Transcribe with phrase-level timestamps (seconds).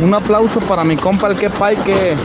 [0.00, 2.16] Un aplauso para mi compa el que pay que,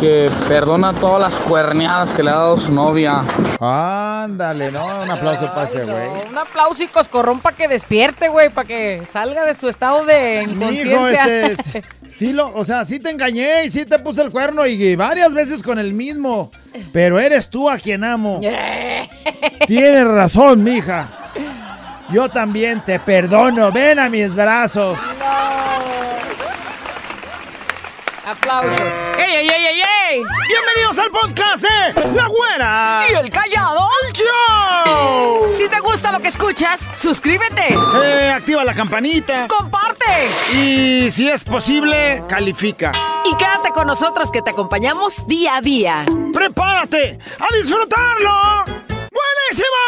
[0.00, 3.22] que perdona todas las cuerneadas que le ha dado su novia.
[3.60, 5.02] Ándale, ¿no?
[5.02, 6.08] Un aplauso para ese güey.
[6.30, 10.46] Un aplauso y coscorrón para que despierte, güey, para que salga de su estado de
[10.46, 11.46] Mijo, inconsciencia.
[11.46, 14.96] este, sí lo, o sea, sí te engañé y sí te puse el cuerno y
[14.96, 16.50] varias veces con el mismo,
[16.92, 18.40] pero eres tú a quien amo.
[19.66, 21.08] Tienes razón, mija.
[22.10, 23.70] Yo también te perdono.
[23.70, 24.98] Ven a mis brazos.
[28.28, 28.70] Aplausos.
[29.16, 29.80] ¡Ey, ey, ey, ey,
[30.10, 30.22] ey!
[30.48, 33.02] Bienvenidos al podcast de La Güera.
[33.10, 33.88] ¿Y el callado?
[34.06, 35.46] ¡El show!
[35.56, 37.68] Si te gusta lo que escuchas, suscríbete,
[38.04, 42.92] Eh, activa la campanita comparte y si es posible, califica.
[43.24, 46.04] y quédate con nosotros que te acompañamos día a día.
[46.32, 48.64] ¡Prepárate a disfrutarlo!
[49.10, 49.78] ¡Buenísimo!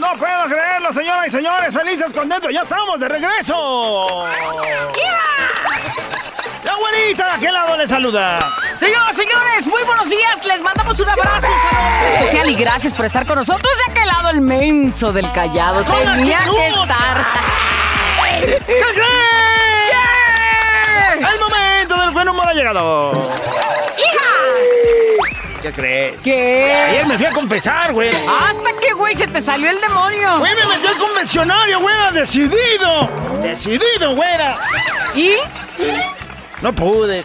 [0.00, 1.72] No puedo creerlo, señoras y señores.
[1.74, 2.50] Felices, contentos.
[2.52, 4.26] Ya estamos de regreso.
[6.74, 8.40] La güerita de aquel lado le saluda.
[8.74, 10.44] Señoras, señores, muy buenos días.
[10.44, 13.72] Les mandamos un abrazo, un saludo especial y gracias por estar con nosotros.
[13.86, 15.84] De aquel lado, el menso del callado.
[15.84, 17.26] ¡Con Tenía que estar.
[18.40, 19.14] ¿Qué crees?
[21.16, 23.32] El momento del buen humor ha llegado.
[25.62, 26.20] ¿Qué crees?
[26.24, 26.72] ¿Qué?
[26.88, 28.10] Ayer me fui a confesar, güey.
[28.10, 30.40] Hasta que, güey, se te salió el demonio.
[30.40, 33.08] Güey, me metí al convencionario, güera, decidido.
[33.42, 34.58] Decidido, güera.
[35.14, 35.36] ¿Y?
[36.64, 37.22] No pude.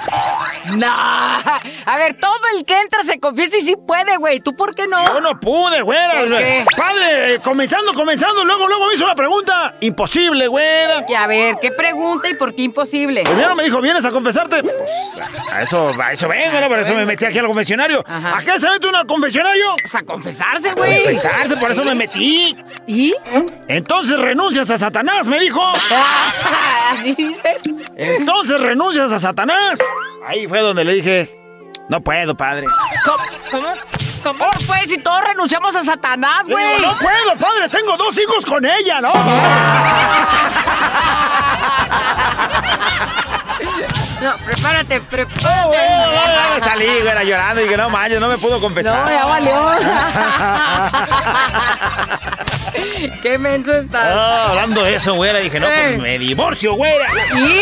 [0.75, 1.39] Nah.
[1.85, 4.41] A ver, todo el que entra se confiesa y sí puede, güey.
[4.41, 5.01] ¿Tú por qué no?
[5.13, 6.19] Yo no pude, güera.
[6.19, 6.65] ¿Por qué?
[6.75, 9.75] Padre, eh, comenzando, comenzando, luego, luego me hizo la pregunta.
[9.79, 11.05] Imposible, güera.
[11.07, 13.23] Y a ver, ¿qué pregunta y por qué imposible?
[13.23, 14.61] Primero me dijo, ¿vienes a confesarte?
[14.61, 15.17] Pues
[15.49, 16.67] a eso, a eso vengo, ¿no?
[16.67, 18.03] Por eso me metí aquí al confesionario.
[18.05, 18.39] Ajá.
[18.39, 19.73] ¿A qué se mete uno al confesionario?
[19.81, 21.01] Pues a confesarse, güey.
[21.03, 22.57] Confesarse, por eso me metí.
[22.87, 23.15] ¿Y?
[23.69, 25.61] Entonces renuncias a Satanás, me dijo.
[26.91, 27.57] Así dice.
[27.95, 29.28] Entonces renuncias a Satanás.
[30.27, 31.30] Ahí fue donde le dije,
[31.89, 32.67] no puedo, padre.
[33.05, 33.23] ¿Cómo?
[33.52, 33.67] ¿Cómo?
[34.23, 36.81] ¿Cómo no puedes si todos renunciamos a Satanás, güey?
[36.81, 39.12] no puedo, padre, tengo dos hijos con ella, ¿no?
[44.22, 45.47] No, prepárate, prepárate.
[45.78, 49.06] Oh, oh, salí, güera, llorando y que no manches, no me pudo confesar.
[49.06, 49.69] No, ya valió.
[53.23, 54.11] Qué menso estás.
[54.13, 55.84] Ah, hablando de eso, güera, dije, no, Eh.
[55.88, 57.07] pues me divorcio, güera.
[57.38, 57.61] ¿Y?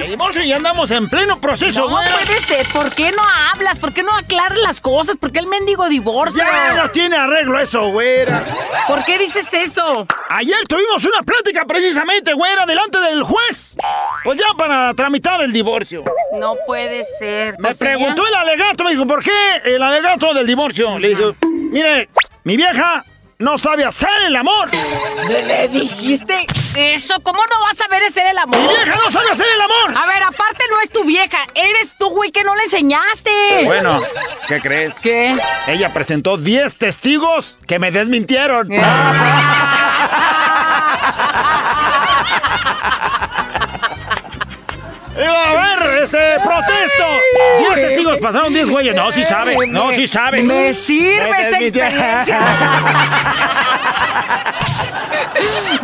[0.00, 2.66] Me divorcio y andamos en pleno proceso, No puede ser.
[2.72, 3.22] ¿Por qué no
[3.52, 3.78] hablas?
[3.78, 5.18] ¿Por qué no aclaras las cosas?
[5.18, 6.38] ¿Por qué el mendigo divorcio?
[6.42, 8.44] Ya no tiene arreglo eso, güera.
[8.86, 10.06] ¿Por qué dices eso?
[10.30, 13.76] Ayer tuvimos una plática precisamente, güera, delante del juez.
[14.24, 16.02] Pues ya para tramitar el divorcio.
[16.32, 17.56] No puede ser.
[17.58, 19.30] Me sea, preguntó el alegato, me dijo, ¿por qué
[19.64, 20.98] el alegato del divorcio?
[20.98, 22.08] Le dije, mire,
[22.44, 23.04] mi vieja
[23.40, 24.70] no sabe hacer el amor.
[25.26, 26.46] ¿Le, dijiste
[26.76, 27.14] eso?
[27.22, 28.60] ¿Cómo no vas a ver hacer el amor?
[28.60, 29.96] Mi vieja no sabe hacer el amor.
[29.96, 33.64] A ver, aparte no es tu vieja, eres tú, güey, que no le enseñaste.
[33.64, 34.02] Bueno,
[34.46, 34.94] ¿qué crees?
[35.02, 35.36] ¿Qué?
[35.66, 38.68] Ella presentó 10 testigos que me desmintieron.
[45.20, 47.20] Digo, a ver, este, protesto.
[47.58, 48.94] 10 testigos pasaron 10 güeyes.
[48.94, 49.56] No, sí sabe.
[49.68, 50.42] No, sí sabe.
[50.42, 52.24] Me sirve esa experiencia.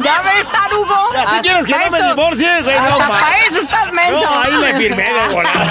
[0.03, 1.13] ¿Ya ves, Tarugo?
[1.13, 4.21] Ya, si quieres que no me divorcie, güey, no para eso estás menso.
[4.25, 5.65] No, ahí me firmé de volada.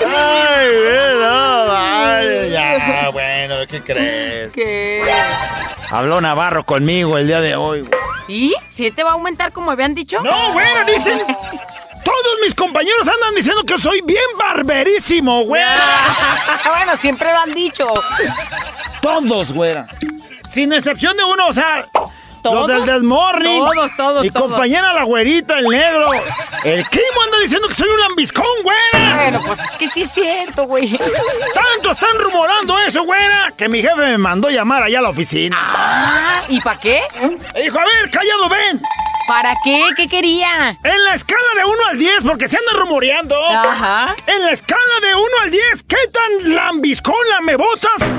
[0.00, 0.68] Ay,
[1.20, 4.52] no, ay, ya, bueno, ¿qué crees?
[4.52, 5.02] ¿Qué?
[6.00, 8.00] Habló Navarro conmigo el día de hoy, güey.
[8.28, 8.54] ¿Y?
[8.68, 10.22] ¿Si te va a aumentar como habían dicho?
[10.22, 11.20] No, güey, dicen.
[12.04, 15.62] Todos mis compañeros andan diciendo que soy bien barberísimo, güey.
[16.64, 17.86] bueno, siempre lo han dicho.
[19.02, 19.86] Todos, güera.
[20.48, 21.86] Sin excepción de uno, o sea.
[22.42, 22.68] ¿Todos?
[22.68, 23.64] Los del Desmorning.
[23.64, 24.48] Todos, todos, Mi todos.
[24.48, 26.10] compañera la güerita, el negro.
[26.64, 29.14] El Kimo anda diciendo que soy un lambiscón, güera.
[29.16, 30.96] Bueno, pues es que sí es cierto, güey.
[30.96, 35.56] Tanto están rumorando eso, güera, que mi jefe me mandó llamar allá a la oficina.
[35.60, 37.02] Ah, ¿y para qué?
[37.62, 38.80] Dijo, a ver, callado, ven.
[39.30, 39.90] ¿Para qué?
[39.96, 40.76] ¿Qué quería?
[40.82, 43.40] En la escala de 1 al 10, porque se anda rumoreando.
[43.40, 44.16] Ajá.
[44.26, 48.18] En la escala de 1 al 10, ¿qué tan lambiscón me botas?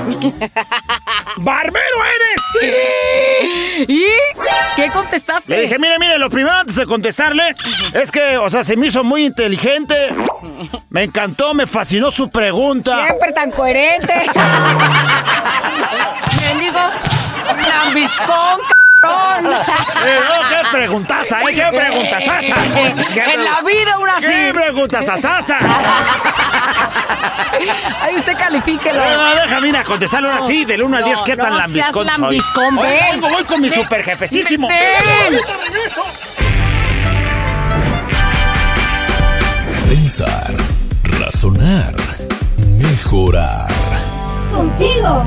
[1.36, 1.96] ¡Barbero
[2.62, 3.88] eres!
[3.90, 4.06] ¿Y?
[4.74, 5.54] ¿Qué contestaste?
[5.54, 7.54] Le dije, mire, mire, lo primero antes de contestarle
[7.92, 10.14] es que, o sea, se me hizo muy inteligente.
[10.88, 13.04] Me encantó, me fascinó su pregunta.
[13.04, 14.14] Siempre tan coherente.
[16.40, 16.80] Mendigo.
[17.68, 18.81] Lambiscón, cabrón.
[20.04, 21.54] Eh, ¡Qué preguntaza, eh!
[21.54, 22.40] ¡Qué preguntaza!
[22.42, 24.26] En la vida una sí.
[24.26, 25.14] ¡Qué preguntaza,
[28.00, 28.98] Ahí usted califíquelo.
[28.98, 32.76] No, déjame ir a contestarlo ahora sí, del 1 al 10, ¿qué tan lambiscón lambiscón,
[32.76, 33.20] ven.
[33.20, 34.68] Voy con mi super jefecísimo.
[39.88, 40.50] Pensar,
[41.20, 41.94] razonar,
[42.78, 43.68] mejorar.
[44.52, 45.24] Contigo,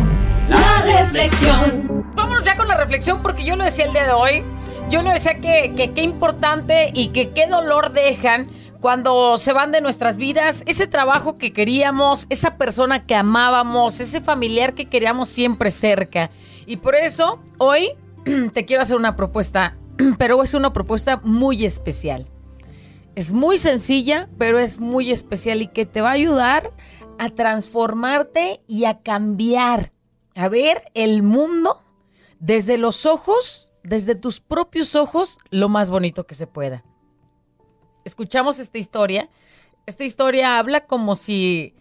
[0.50, 1.95] la reflexión.
[2.16, 4.44] Vámonos ya con la reflexión porque yo lo decía el día de hoy.
[4.90, 8.48] Yo lo decía que qué importante y que qué dolor dejan
[8.86, 14.22] cuando se van de nuestras vidas, ese trabajo que queríamos, esa persona que amábamos, ese
[14.22, 16.30] familiar que queríamos siempre cerca.
[16.68, 17.94] Y por eso hoy
[18.54, 19.76] te quiero hacer una propuesta,
[20.20, 22.28] pero es una propuesta muy especial.
[23.16, 26.72] Es muy sencilla, pero es muy especial y que te va a ayudar
[27.18, 29.94] a transformarte y a cambiar,
[30.36, 31.82] a ver el mundo
[32.40, 36.84] desde los ojos, desde tus propios ojos, lo más bonito que se pueda
[38.06, 39.30] escuchamos esta historia,
[39.86, 41.74] esta historia habla como si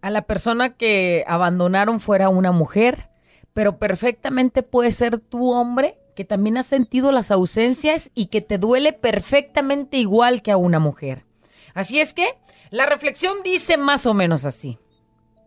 [0.00, 3.10] a la persona que abandonaron fuera una mujer,
[3.52, 8.56] pero perfectamente puede ser tu hombre que también ha sentido las ausencias y que te
[8.56, 11.26] duele perfectamente igual que a una mujer.
[11.74, 12.34] Así es que
[12.70, 14.78] la reflexión dice más o menos así.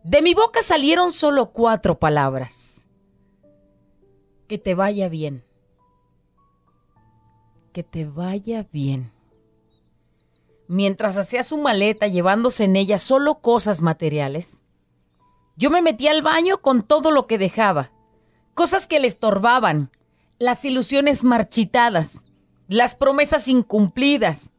[0.04, 2.65] De mi boca salieron solo cuatro palabras.
[4.48, 5.44] Que te vaya bien.
[7.72, 9.10] Que te vaya bien
[10.68, 14.62] mientras hacía su maleta llevándose en ella solo cosas materiales,
[15.56, 17.92] yo me metí al baño con todo lo que dejaba,
[18.54, 19.90] cosas que le estorbaban,
[20.38, 22.24] las ilusiones marchitadas,
[22.68, 24.52] las promesas incumplidas,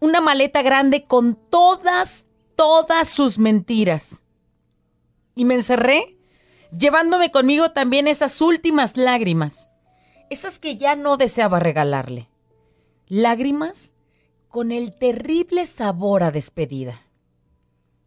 [0.00, 4.22] una maleta grande con todas, todas sus mentiras.
[5.34, 6.18] Y me encerré,
[6.76, 9.70] llevándome conmigo también esas últimas lágrimas,
[10.30, 12.28] esas que ya no deseaba regalarle.
[13.08, 13.94] Lágrimas
[14.48, 17.02] con el terrible sabor a despedida.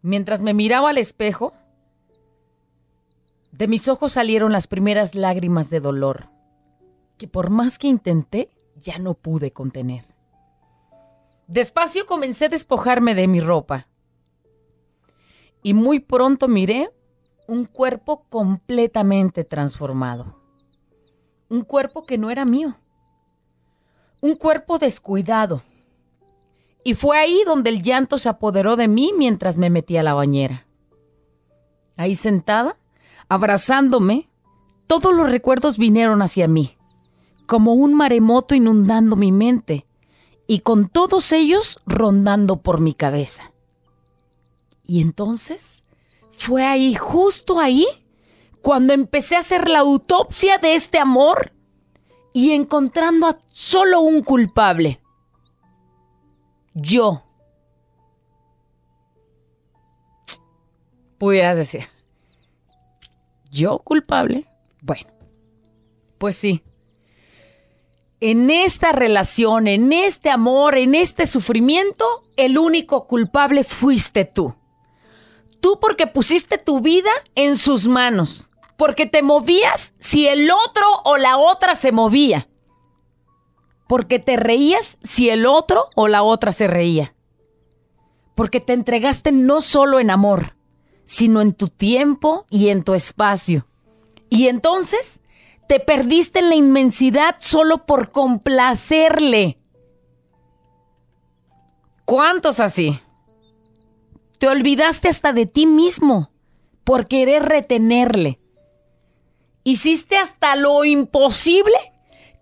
[0.02, 1.52] Mientras me miraba al espejo,
[3.52, 6.28] de mis ojos salieron las primeras lágrimas de dolor,
[7.16, 10.04] que por más que intenté, ya no pude contener.
[11.48, 13.88] Despacio comencé a despojarme de mi ropa
[15.62, 16.90] y muy pronto miré
[17.48, 20.34] un cuerpo completamente transformado.
[21.48, 22.76] Un cuerpo que no era mío.
[24.20, 25.62] Un cuerpo descuidado
[26.86, 30.14] y fue ahí donde el llanto se apoderó de mí mientras me metí a la
[30.14, 30.68] bañera.
[31.96, 32.78] Ahí sentada,
[33.28, 34.28] abrazándome,
[34.86, 36.76] todos los recuerdos vinieron hacia mí,
[37.46, 39.84] como un maremoto inundando mi mente,
[40.46, 43.50] y con todos ellos rondando por mi cabeza.
[44.84, 45.82] Y entonces,
[46.36, 47.86] fue ahí, justo ahí,
[48.62, 51.52] cuando empecé a hacer la autopsia de este amor
[52.32, 55.00] y encontrando a solo un culpable
[56.76, 57.22] yo.
[61.18, 61.88] Pudieras decir,
[63.50, 64.44] ¿yo culpable?
[64.82, 65.08] Bueno,
[66.18, 66.60] pues sí.
[68.20, 72.04] En esta relación, en este amor, en este sufrimiento,
[72.36, 74.54] el único culpable fuiste tú.
[75.60, 81.16] Tú porque pusiste tu vida en sus manos, porque te movías si el otro o
[81.16, 82.48] la otra se movía
[83.86, 87.12] porque te reías si el otro o la otra se reía.
[88.34, 90.52] Porque te entregaste no solo en amor,
[91.04, 93.66] sino en tu tiempo y en tu espacio.
[94.28, 95.22] Y entonces
[95.68, 99.58] te perdiste en la inmensidad solo por complacerle.
[102.04, 103.00] ¿Cuántos así?
[104.38, 106.30] Te olvidaste hasta de ti mismo
[106.84, 108.38] por querer retenerle.
[109.64, 111.74] Hiciste hasta lo imposible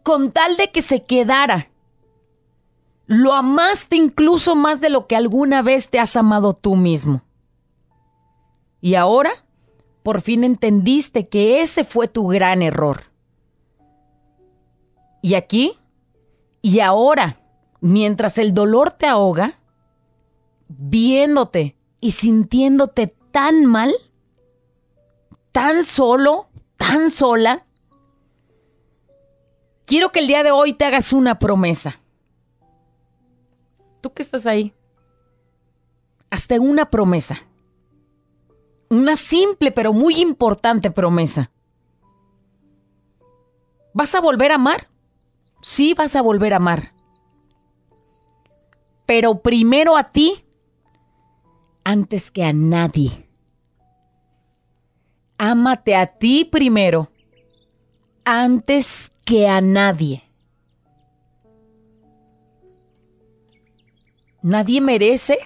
[0.02, 1.70] con tal de que se quedara.
[3.06, 7.22] Lo amaste incluso más de lo que alguna vez te has amado tú mismo.
[8.80, 9.30] Y ahora,
[10.02, 13.04] por fin entendiste que ese fue tu gran error.
[15.22, 15.78] Y aquí,
[16.60, 17.40] y ahora,
[17.80, 19.58] mientras el dolor te ahoga,
[20.68, 23.90] viéndote y sintiéndote tan mal,
[25.52, 27.64] tan solo, tan sola,
[29.86, 32.02] quiero que el día de hoy te hagas una promesa.
[34.02, 34.74] Tú que estás ahí,
[36.28, 37.38] hasta una promesa.
[38.90, 41.50] Una simple pero muy importante promesa.
[43.94, 44.88] ¿Vas a volver a amar?
[45.62, 46.90] Sí, vas a volver a amar.
[49.06, 50.43] Pero primero a ti
[51.84, 53.28] antes que a nadie.
[55.38, 57.10] Ámate a ti primero
[58.24, 60.22] antes que a nadie.
[64.42, 65.38] Nadie merece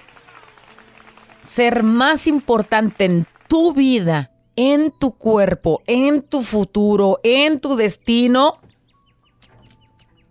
[1.41, 8.59] ser más importante en tu vida, en tu cuerpo, en tu futuro, en tu destino,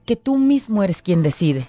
[0.04, 1.68] que tú mismo eres quien decide.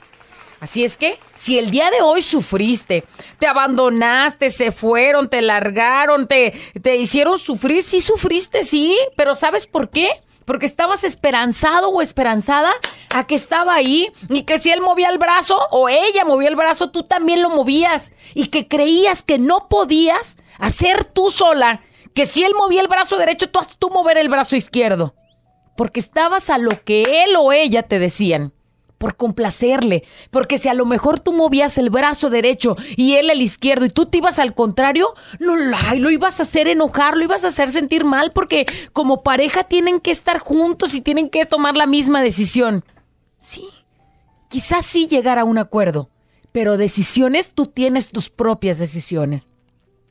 [0.59, 3.05] Así es que, si el día de hoy sufriste,
[3.39, 9.67] te abandonaste, se fueron, te largaron, te, te hicieron sufrir, sí sufriste, sí, pero ¿sabes
[9.67, 10.09] por qué?
[10.43, 12.73] Porque estabas esperanzado o esperanzada
[13.13, 16.55] a que estaba ahí y que si él movía el brazo o ella movía el
[16.55, 21.81] brazo, tú también lo movías y que creías que no podías hacer tú sola,
[22.13, 25.13] que si él movía el brazo derecho, tú has tú mover el brazo izquierdo.
[25.77, 28.51] Porque estabas a lo que él o ella te decían
[28.99, 33.41] por complacerle, porque si a lo mejor tú movías el brazo derecho y él el
[33.41, 35.55] izquierdo y tú te ibas al contrario, no
[35.87, 39.63] ay, lo ibas a hacer enojar, lo ibas a hacer sentir mal, porque como pareja
[39.63, 42.83] tienen que estar juntos y tienen que tomar la misma decisión.
[43.37, 43.67] Sí,
[44.49, 46.09] quizás sí llegar a un acuerdo,
[46.51, 49.48] pero decisiones tú tienes tus propias decisiones.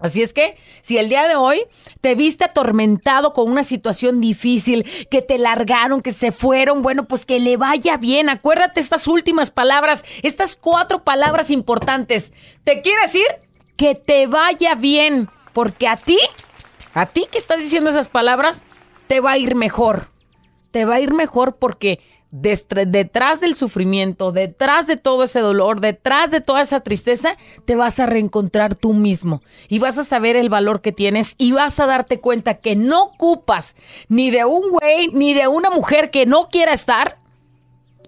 [0.01, 1.65] Así es que, si el día de hoy
[2.01, 7.27] te viste atormentado con una situación difícil, que te largaron, que se fueron, bueno, pues
[7.27, 8.29] que le vaya bien.
[8.29, 12.33] Acuérdate estas últimas palabras, estas cuatro palabras importantes.
[12.65, 13.27] ¿Te quiere decir?
[13.77, 16.19] Que te vaya bien, porque a ti,
[16.95, 18.63] a ti que estás diciendo esas palabras,
[19.09, 20.09] te va a ir mejor.
[20.71, 26.31] Te va a ir mejor porque detrás del sufrimiento, detrás de todo ese dolor, detrás
[26.31, 30.51] de toda esa tristeza, te vas a reencontrar tú mismo y vas a saber el
[30.51, 33.77] valor que tienes y vas a darte cuenta que no ocupas
[34.09, 37.19] ni de un güey ni de una mujer que no quiera estar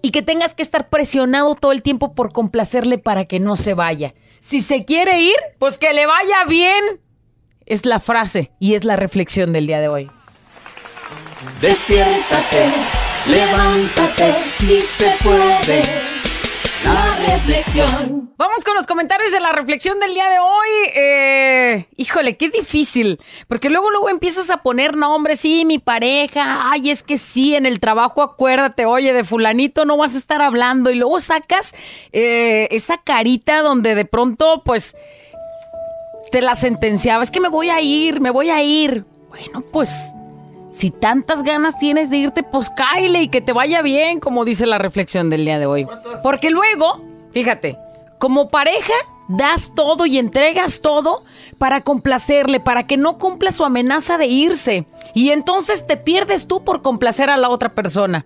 [0.03, 3.73] y que tengas que estar presionado todo el tiempo por complacerle para que no se
[3.73, 4.13] vaya.
[4.39, 6.83] Si se quiere ir, pues que le vaya bien.
[7.65, 10.11] Es la frase y es la reflexión del día de hoy.
[11.61, 15.83] Despiértate Levántate si se puede.
[16.83, 18.33] La reflexión.
[18.37, 20.69] Vamos con los comentarios de la reflexión del día de hoy.
[20.95, 23.19] Eh, híjole, qué difícil.
[23.47, 25.41] Porque luego, luego empiezas a poner nombres.
[25.41, 26.71] Sí, mi pareja.
[26.71, 30.41] Ay, es que sí, en el trabajo acuérdate, oye, de fulanito no vas a estar
[30.41, 30.89] hablando.
[30.89, 31.75] Y luego sacas
[32.13, 34.97] eh, esa carita donde de pronto, pues,
[36.31, 37.21] te la sentenciaba.
[37.21, 39.05] Es que me voy a ir, me voy a ir.
[39.29, 40.11] Bueno, pues
[40.71, 44.65] si tantas ganas tienes de irte, pues cáile y que te vaya bien, como dice
[44.65, 45.87] la reflexión del día de hoy.
[46.23, 47.01] Porque luego,
[47.31, 47.77] fíjate,
[48.19, 48.93] como pareja
[49.27, 51.23] das todo y entregas todo
[51.57, 54.85] para complacerle, para que no cumpla su amenaza de irse.
[55.13, 58.25] Y entonces te pierdes tú por complacer a la otra persona.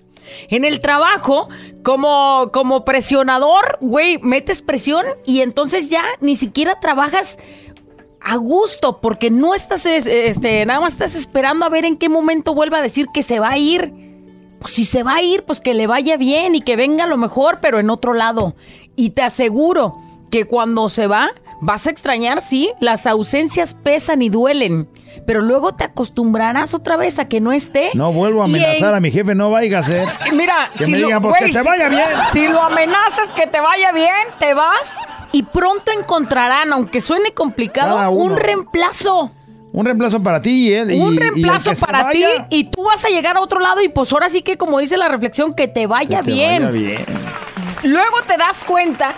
[0.49, 1.49] En el trabajo,
[1.83, 7.37] como, como presionador, güey, metes presión y entonces ya ni siquiera trabajas
[8.25, 12.55] a gusto, porque no estás, este, nada más estás esperando a ver en qué momento
[12.55, 13.93] vuelva a decir que se va a ir.
[14.59, 17.17] Pues si se va a ir, pues que le vaya bien y que venga lo
[17.17, 18.55] mejor, pero en otro lado.
[18.95, 19.97] Y te aseguro
[20.31, 21.29] que cuando se va,
[21.61, 24.89] vas a extrañar, sí, las ausencias pesan y duelen.
[25.25, 27.89] Pero luego te acostumbrarás otra vez a que no esté.
[27.93, 30.07] No vuelvo a amenazar a mi jefe, no vayas a ser.
[30.33, 32.07] Mira, que me digan, pues que te vaya bien.
[32.31, 34.95] Si lo amenazas que te vaya bien, te vas
[35.31, 39.31] y pronto encontrarán, aunque suene complicado, un reemplazo.
[39.71, 40.93] Un reemplazo para ti y él.
[40.93, 44.29] Un reemplazo para ti y tú vas a llegar a otro lado y pues ahora
[44.29, 46.71] sí que como dice la reflexión, que te vaya bien.
[46.71, 47.03] bien.
[47.83, 49.13] Luego te das cuenta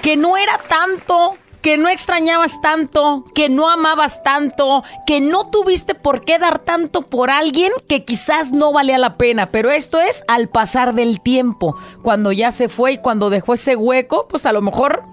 [0.00, 5.94] que no era tanto, que no extrañabas tanto, que no amabas tanto, que no tuviste
[5.94, 9.50] por qué dar tanto por alguien que quizás no valía la pena.
[9.50, 13.76] Pero esto es al pasar del tiempo, cuando ya se fue y cuando dejó ese
[13.76, 15.04] hueco, pues a lo mejor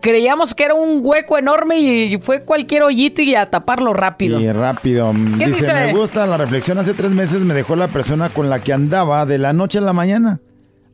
[0.00, 4.40] creíamos que era un hueco enorme y fue cualquier hoyito y a taparlo rápido.
[4.40, 5.12] Y rápido.
[5.12, 6.78] dice, me gusta la reflexión.
[6.78, 9.82] Hace tres meses me dejó la persona con la que andaba de la noche a
[9.82, 10.40] la mañana.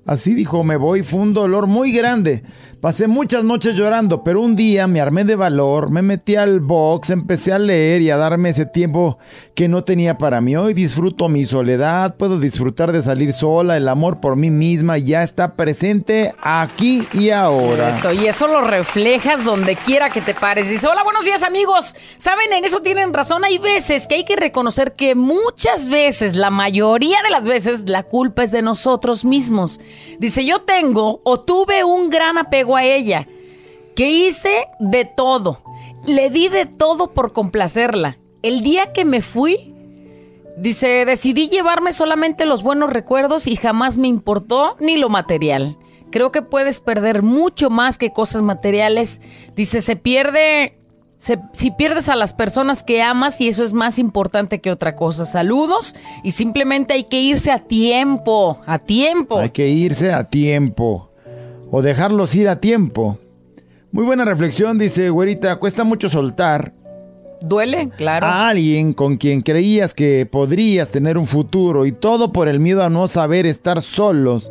[0.07, 2.43] Así dijo, me voy, fue un dolor muy grande.
[2.85, 7.09] Pasé muchas noches llorando, pero un día me armé de valor, me metí al box,
[7.09, 9.17] empecé a leer y a darme ese tiempo
[9.55, 10.55] que no tenía para mí.
[10.55, 15.23] Hoy disfruto mi soledad, puedo disfrutar de salir sola, el amor por mí misma ya
[15.23, 17.97] está presente aquí y ahora.
[17.97, 20.69] Eso, y eso lo reflejas donde quiera que te pares.
[20.69, 21.97] Dice, hola, buenos días amigos.
[22.19, 26.51] Saben, en eso tienen razón, hay veces que hay que reconocer que muchas veces, la
[26.51, 29.81] mayoría de las veces, la culpa es de nosotros mismos.
[30.19, 33.27] Dice, yo tengo o tuve un gran apego a ella,
[33.95, 35.61] que hice de todo,
[36.07, 38.19] le di de todo por complacerla.
[38.43, 39.75] El día que me fui,
[40.57, 45.79] dice, decidí llevarme solamente los buenos recuerdos y jamás me importó ni lo material.
[46.11, 49.21] Creo que puedes perder mucho más que cosas materiales.
[49.57, 50.79] Dice, se pierde
[51.53, 55.25] si pierdes a las personas que amas y eso es más importante que otra cosa.
[55.25, 59.39] Saludos y simplemente hay que irse a tiempo, a tiempo.
[59.39, 61.11] Hay que irse a tiempo
[61.71, 63.19] o dejarlos ir a tiempo.
[63.91, 66.75] Muy buena reflexión, dice Güerita, cuesta mucho soltar.
[67.41, 68.27] Duele, claro.
[68.27, 72.83] A alguien con quien creías que podrías tener un futuro y todo por el miedo
[72.83, 74.51] a no saber estar solos.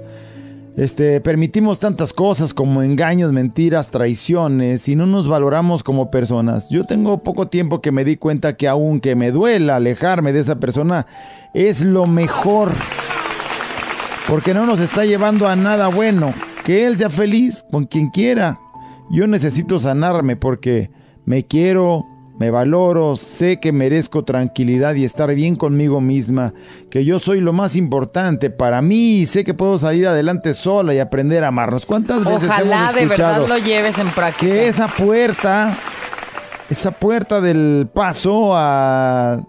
[0.75, 6.67] Este, permitimos tantas cosas como engaños, mentiras, traiciones y no nos valoramos como personas.
[6.69, 10.59] Yo tengo poco tiempo que me di cuenta que aunque me duela alejarme de esa
[10.59, 11.05] persona,
[11.53, 12.71] es lo mejor.
[14.27, 16.33] Porque no nos está llevando a nada bueno.
[16.65, 18.59] Que él sea feliz con quien quiera.
[19.11, 20.89] Yo necesito sanarme porque
[21.25, 22.07] me quiero,
[22.39, 26.53] me valoro, sé que merezco tranquilidad y estar bien conmigo misma,
[26.89, 30.93] que yo soy lo más importante para mí y sé que puedo salir adelante sola
[30.93, 31.85] y aprender a amarnos.
[31.85, 34.51] ¿Cuántas veces Ojalá hemos de escuchado verdad lo lleves en práctica.
[34.51, 35.75] que esa puerta,
[36.69, 39.41] esa puerta del paso a,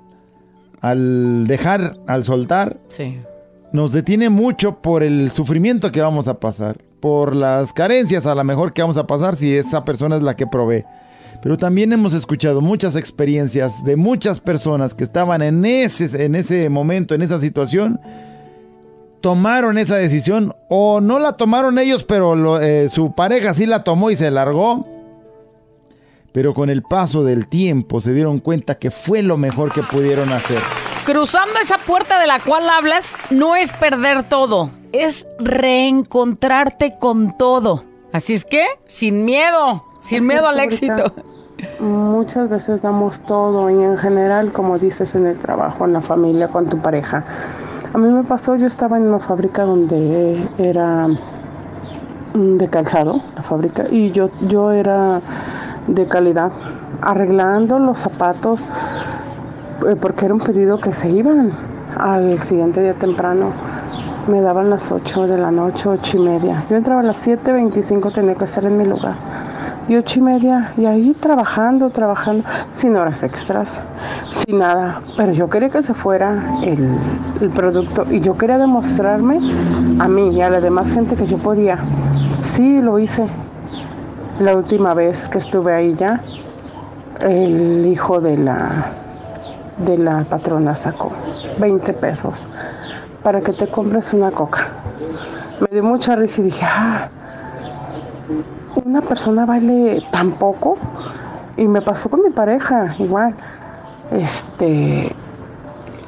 [0.81, 3.19] al dejar, al soltar, Sí.
[3.73, 8.45] nos detiene mucho por el sufrimiento que vamos a pasar, por las carencias a lo
[8.45, 10.85] mejor que vamos a pasar si esa persona es la que provee.
[11.45, 16.71] Pero también hemos escuchado muchas experiencias de muchas personas que estaban en ese, en ese
[16.71, 18.01] momento, en esa situación,
[19.21, 23.85] tomaron esa decisión o no la tomaron ellos, pero lo- eh, su pareja sí la
[23.85, 24.87] tomó y se largó.
[26.33, 30.33] Pero con el paso del tiempo se dieron cuenta que fue lo mejor que pudieron
[30.33, 30.59] hacer.
[31.05, 37.85] Cruzando esa puerta de la cual hablas no es perder todo, es reencontrarte con todo.
[38.13, 41.15] Así es que, sin miedo, sin miedo al éxito.
[41.81, 46.49] Muchas veces damos todo y en general, como dices, en el trabajo, en la familia,
[46.49, 47.25] con tu pareja.
[47.93, 53.43] A mí me pasó, yo estaba en una fábrica donde era mm, de calzado, la
[53.43, 55.21] fábrica, y yo, yo era
[55.87, 56.53] de calidad,
[57.01, 58.67] arreglando los zapatos,
[59.87, 61.53] eh, porque era un pedido que se iban
[61.97, 63.53] al siguiente día temprano.
[64.27, 66.65] Me daban las 8 de la noche, 8 y media.
[66.71, 69.17] Yo entraba a las 7.25, tenía que estar en mi lugar.
[69.89, 73.71] Y 8 y media, y ahí trabajando, trabajando, sin horas extras,
[74.47, 75.03] sin nada.
[75.17, 76.89] Pero yo quería que se fuera el,
[77.41, 79.37] el producto y yo quería demostrarme
[79.99, 81.79] a mí y a la demás gente que yo podía.
[82.43, 83.27] Sí, lo hice.
[84.41, 86.21] La última vez que estuve ahí ya,
[87.21, 88.93] el hijo de la,
[89.79, 91.13] de la patrona sacó
[91.59, 92.43] 20 pesos
[93.23, 94.69] para que te compres una coca.
[95.61, 97.09] Me dio mucha risa y dije, ah,
[98.85, 100.77] una persona vale tan poco.
[101.57, 103.35] Y me pasó con mi pareja, igual.
[104.11, 105.15] Este,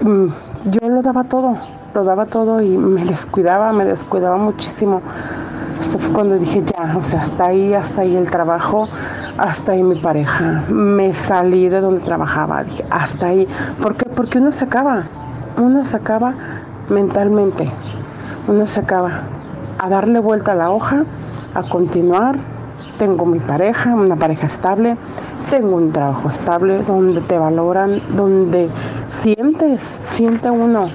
[0.00, 0.26] mm,
[0.70, 1.56] yo lo daba todo,
[1.94, 5.00] lo daba todo y me descuidaba, me descuidaba muchísimo.
[5.80, 8.88] Hasta fue cuando dije, ya, o sea, hasta ahí, hasta ahí el trabajo,
[9.38, 10.64] hasta ahí mi pareja.
[10.68, 13.46] Me salí de donde trabajaba, dije, hasta ahí.
[13.80, 14.06] ¿Por qué?
[14.08, 15.04] Porque uno se acaba,
[15.58, 16.34] uno se acaba
[16.88, 17.70] mentalmente,
[18.48, 19.22] uno se acaba
[19.78, 21.04] a darle vuelta a la hoja,
[21.54, 22.55] a continuar.
[22.98, 24.96] Tengo mi pareja, una pareja estable,
[25.50, 28.68] tengo un trabajo estable donde te valoran, donde
[29.22, 29.82] sientes,
[30.14, 30.88] siente uno,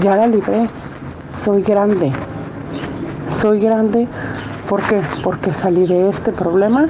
[0.00, 0.66] ya la libré,
[1.28, 2.10] soy grande,
[3.26, 4.08] soy grande,
[4.68, 5.00] ¿por qué?
[5.22, 6.86] Porque salí de este problema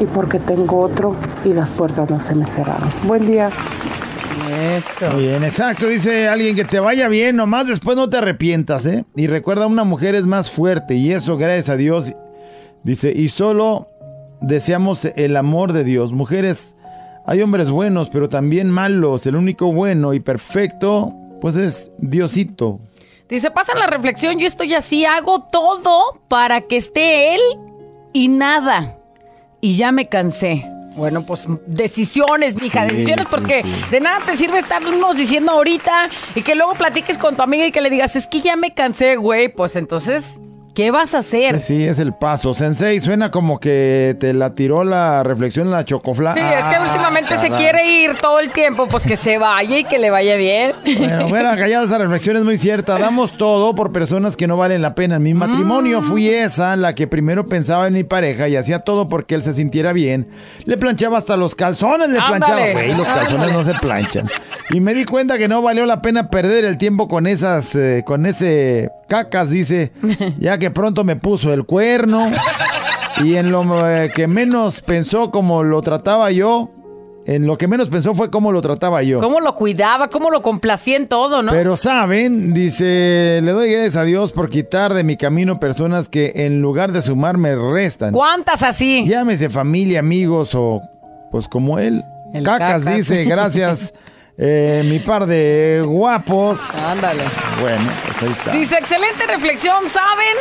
[0.00, 2.88] y porque tengo otro y las puertas no se me cerraron.
[3.04, 3.50] Buen día.
[4.76, 5.10] Eso.
[5.12, 5.86] Muy bien, exacto.
[5.86, 9.04] Dice alguien que te vaya bien, nomás después no te arrepientas, ¿eh?
[9.16, 12.14] Y recuerda, una mujer es más fuerte y eso, gracias a Dios.
[12.86, 13.88] Dice, y solo
[14.40, 16.12] deseamos el amor de Dios.
[16.12, 16.76] Mujeres,
[17.26, 19.26] hay hombres buenos, pero también malos.
[19.26, 22.78] El único bueno y perfecto, pues es Diosito.
[23.28, 27.40] Dice, pasa la reflexión, yo estoy así, hago todo para que esté él
[28.12, 28.98] y nada.
[29.60, 30.64] Y ya me cansé.
[30.94, 33.90] Bueno, pues decisiones, mija, Sí, decisiones, sí, porque sí.
[33.90, 37.72] de nada te sirve estarnos diciendo ahorita y que luego platiques con tu amiga y
[37.72, 39.48] que le digas, es que ya me cansé, güey.
[39.48, 40.40] Pues entonces,
[40.76, 41.58] ¿qué vas a hacer?
[41.58, 42.54] Sí, sí, es el paso.
[42.54, 46.34] Sensei, suena como que te la tiró la reflexión la chocofla.
[46.34, 49.78] Sí, es que Ah, últimamente se quiere ir todo el tiempo, pues que se vaya
[49.78, 50.72] y que le vaya bien.
[50.98, 52.98] Bueno, bueno, callada esa reflexión es muy cierta.
[52.98, 55.16] Damos todo por personas que no valen la pena.
[55.16, 59.08] En mi matrimonio fui esa, la que primero pensaba en mi pareja y hacía todo
[59.08, 60.28] porque él se sintiera bien.
[60.66, 62.72] Le planchaba hasta los calzones, le Ándale, planchaba.
[62.72, 63.52] Güey, los calzones ándale.
[63.52, 64.28] no se planchan.
[64.70, 68.02] Y me di cuenta que no valió la pena perder el tiempo con esas, eh,
[68.04, 69.92] con ese cacas, dice,
[70.38, 72.30] ya que pronto me puso el cuerno.
[73.24, 76.70] Y en lo eh, que menos pensó como lo trataba yo,
[77.26, 79.20] en lo que menos pensó fue cómo lo trataba yo.
[79.20, 81.50] Cómo lo cuidaba, cómo lo complacía en todo, ¿no?
[81.50, 86.32] Pero saben, dice, le doy gracias a Dios por quitar de mi camino personas que
[86.36, 88.12] en lugar de sumar me restan.
[88.12, 89.06] ¿Cuántas así?
[89.08, 90.82] Llámese familia, amigos o
[91.32, 92.04] pues como él.
[92.32, 92.96] El cacas, cacas.
[92.96, 93.92] dice, gracias.
[94.38, 96.58] eh, mi par de guapos.
[96.74, 97.22] Ándale.
[97.60, 98.52] Bueno, pues ahí está.
[98.52, 100.36] Dice, excelente reflexión, ¿saben?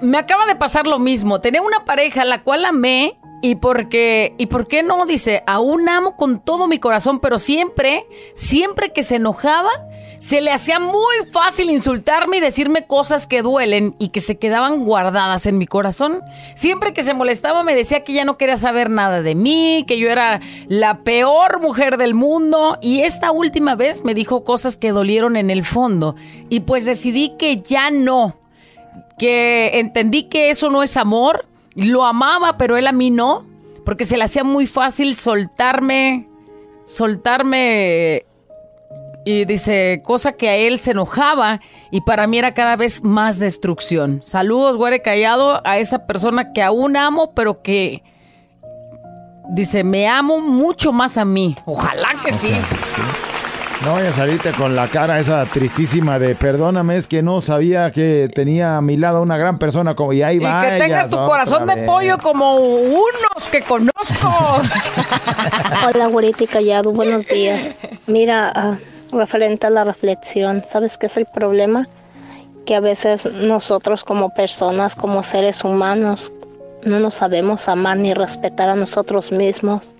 [0.00, 1.40] Me acaba de pasar lo mismo.
[1.40, 6.16] Tenía una pareja la cual amé y porque y por qué no dice, aún amo
[6.16, 9.70] con todo mi corazón, pero siempre, siempre que se enojaba,
[10.18, 14.84] Se le hacía muy fácil insultarme y decirme cosas que duelen y que se quedaban
[14.84, 16.22] guardadas en mi corazón.
[16.56, 19.96] Siempre que se molestaba me decía que ya no quería saber nada de mí, que
[19.96, 22.78] yo era la peor mujer del mundo.
[22.82, 26.16] Y esta última vez me dijo cosas que dolieron en el fondo.
[26.48, 28.36] Y pues decidí que ya no,
[29.18, 33.46] que entendí que eso no es amor, lo amaba pero él a mí no,
[33.84, 36.28] porque se le hacía muy fácil soltarme,
[36.84, 38.24] soltarme
[39.28, 41.60] y dice, cosa que a él se enojaba
[41.90, 44.22] y para mí era cada vez más destrucción.
[44.24, 48.02] Saludos, güere callado, a esa persona que aún amo, pero que
[49.50, 51.54] dice, me amo mucho más a mí.
[51.66, 52.54] Ojalá que sí.
[53.84, 57.92] No vayas a salirte con la cara esa tristísima de perdóname, es que no sabía
[57.92, 60.70] que tenía a mi lado una gran persona como y ahí Y va.
[60.70, 63.92] que tengas tu corazón de pollo como unos que conozco.
[65.86, 67.76] Hola, güerita y callado, buenos días.
[68.06, 68.78] Mira, ah,
[69.12, 71.88] referente a la reflexión, ¿sabes qué es el problema?
[72.64, 76.32] Que a veces nosotros como personas, como seres humanos,
[76.84, 79.94] no nos sabemos amar ni respetar a nosotros mismos.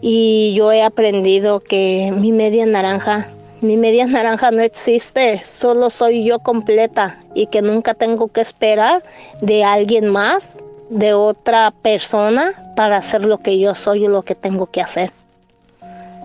[0.00, 3.28] Y yo he aprendido que mi media naranja,
[3.60, 9.02] mi media naranja no existe, solo soy yo completa y que nunca tengo que esperar
[9.40, 10.54] de alguien más,
[10.90, 15.10] de otra persona, para hacer lo que yo soy y lo que tengo que hacer.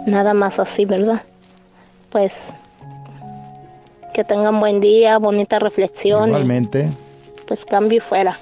[0.08, 1.22] Nada más así, ¿verdad?
[2.10, 2.54] Pues
[4.14, 6.26] que tengan buen día, bonita reflexión.
[6.30, 6.90] y, Igualmente.
[7.48, 8.36] pues cambio y fuera.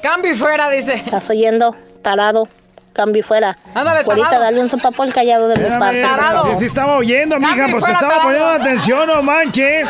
[0.00, 0.94] Cambio y fuera, dice.
[0.94, 1.74] ¿Estás oyendo?
[2.02, 2.48] Tarado.
[2.94, 3.58] Cambio y fuera.
[3.74, 4.42] Ándale, Ahorita tarado.
[4.44, 6.02] dale un sopapo al callado de mi Espérame, parte.
[6.02, 6.44] Tarado.
[6.52, 8.22] Sí, sí estaba oyendo, mija, pues te estaba tarado.
[8.22, 9.88] poniendo atención, no manches.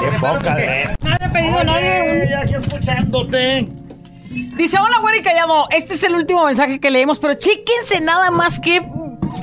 [0.00, 0.96] Qué poca de...
[1.00, 2.34] No había pedido nadie.
[2.36, 3.66] Aquí escuchándote.
[4.56, 5.66] Dice, hola, güera y callado.
[5.70, 8.80] Este es el último mensaje que leemos, pero chéquense nada más que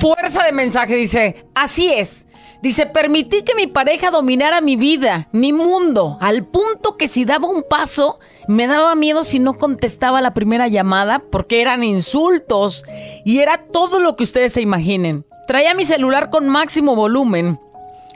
[0.00, 0.96] fuerza de mensaje.
[0.96, 2.26] Dice, así es.
[2.62, 7.48] Dice, permití que mi pareja dominara mi vida, mi mundo, al punto que si daba
[7.48, 12.84] un paso, me daba miedo si no contestaba la primera llamada, porque eran insultos
[13.24, 15.24] y era todo lo que ustedes se imaginen.
[15.48, 17.58] Traía mi celular con máximo volumen.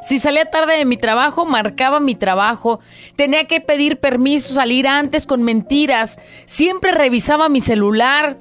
[0.01, 2.79] Si salía tarde de mi trabajo, marcaba mi trabajo.
[3.17, 6.21] Tenía que pedir permiso, salir antes con mentiras.
[6.45, 8.37] Siempre revisaba mi celular.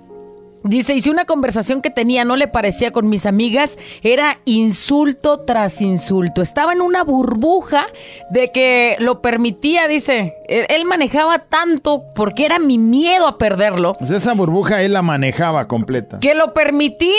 [0.65, 5.41] Dice, y si una conversación que tenía no le parecía con mis amigas, era insulto
[5.41, 6.41] tras insulto.
[6.41, 7.85] Estaba en una burbuja
[8.31, 10.33] de que lo permitía, dice.
[10.47, 15.01] Él, él manejaba tanto porque era mi miedo a perderlo, Pues esa burbuja él la
[15.03, 16.19] manejaba completa.
[16.19, 17.13] que lo permití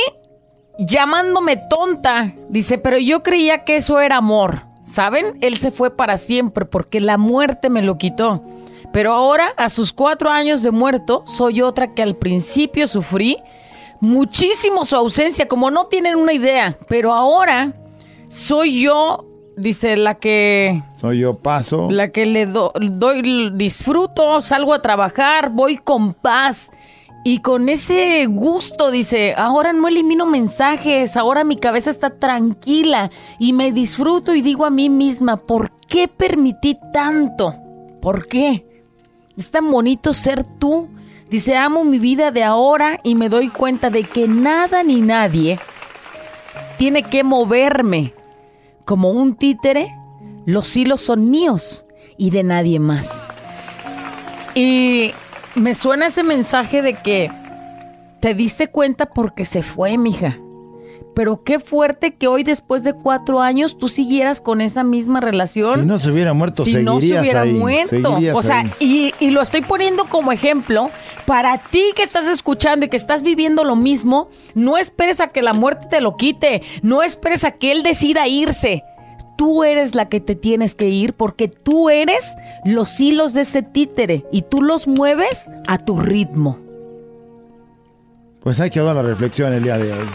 [0.79, 2.35] llamándome tonta.
[2.49, 4.63] Dice, pero yo creía que eso era amor.
[4.83, 5.39] ¿Saben?
[5.41, 8.43] Él se fue para siempre porque la muerte me lo quitó.
[8.97, 13.37] Pero ahora, a sus cuatro años de muerto, soy otra que al principio sufrí
[14.01, 16.79] muchísimo su ausencia, como no tienen una idea.
[16.89, 17.75] Pero ahora
[18.29, 21.91] soy yo, dice la que Soy yo paso.
[21.91, 26.71] la que le do- doy, disfruto, salgo a trabajar, voy con paz.
[27.23, 33.53] Y con ese gusto, dice, ahora no elimino mensajes, ahora mi cabeza está tranquila y
[33.53, 37.53] me disfruto y digo a mí misma, ¿por qué permití tanto?
[38.01, 38.66] ¿Por qué?
[39.37, 40.89] Es tan bonito ser tú.
[41.31, 45.59] Dice, amo mi vida de ahora y me doy cuenta de que nada ni nadie
[46.79, 48.15] tiene que moverme.
[48.85, 49.95] Como un títere,
[50.45, 51.85] los hilos son míos
[52.17, 53.29] y de nadie más.
[54.55, 55.13] Y
[55.55, 57.31] me suena ese mensaje de que
[58.21, 60.39] te diste cuenta porque se fue, mija.
[61.17, 65.81] Pero qué fuerte que hoy, después de cuatro años, tú siguieras con esa misma relación
[65.81, 67.55] Si no se hubiera muerto, si seguirías no se hubiera ahí.
[67.55, 68.19] muerto.
[68.35, 70.91] O sea, y, y lo estoy poniendo como ejemplo
[71.25, 74.29] para ti que estás escuchando y que estás viviendo lo mismo.
[74.55, 76.61] No esperes a que la muerte te lo quite.
[76.83, 78.83] No esperes a que él decida irse.
[79.39, 83.63] Tú eres la que te tienes que ir porque tú eres los hilos de ese
[83.63, 86.59] títere y tú los mueves a tu ritmo.
[88.43, 90.07] Pues ahí quedó la reflexión el día de hoy.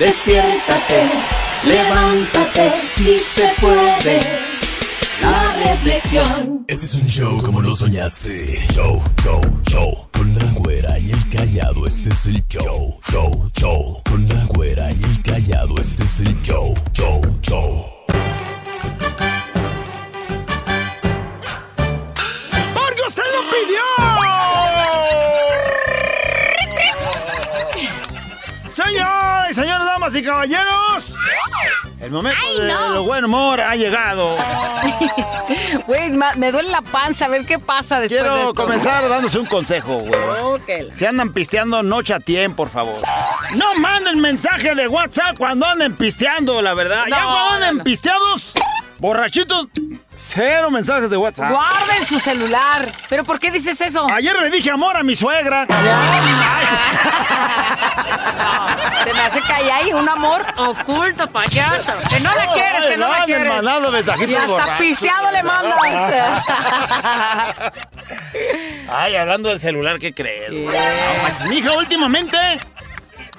[0.00, 1.10] Despiértate,
[1.62, 4.18] levántate, si se puede.
[5.20, 6.64] La reflexión.
[6.66, 8.30] Este es un show como lo soñaste.
[8.72, 10.08] Show, show, show.
[10.10, 12.98] Con la güera y el callado, este es el show.
[13.12, 14.02] Show, show.
[14.08, 16.74] Con la güera y el callado, este es el show.
[16.94, 17.84] Show, show.
[30.10, 31.14] Damas y caballeros,
[32.00, 33.04] el momento Ay, del no.
[33.04, 34.36] buen humor ha llegado.
[35.86, 37.24] Güey, me duele la panza.
[37.24, 38.54] A ver qué pasa después de Quiero esto.
[38.54, 40.20] comenzar dándose un consejo, güey.
[40.92, 43.02] Si andan pisteando, no chateen, por favor.
[43.56, 47.04] No manden mensaje de WhatsApp cuando anden pisteando, la verdad.
[47.08, 47.84] ya cuando anden no.
[47.84, 48.52] pisteados,
[49.00, 49.66] borrachitos,
[50.14, 51.50] cero mensajes de WhatsApp.
[51.50, 52.92] Guarden su celular.
[53.08, 54.06] ¿Pero por qué dices eso?
[54.12, 55.66] Ayer le dije amor a mi suegra.
[58.40, 61.92] No, se me hace que ahí hay un amor oculto, payaso.
[62.08, 63.48] Que no la quieres, que no la quieres.
[63.48, 64.78] mandando mensajitos Y hasta borrachos.
[64.78, 65.78] pisteado le mandas.
[68.92, 70.50] Ay, hablando del celular, ¿qué crees?
[70.50, 70.64] güey?
[70.64, 72.36] No, manches, mi hija últimamente,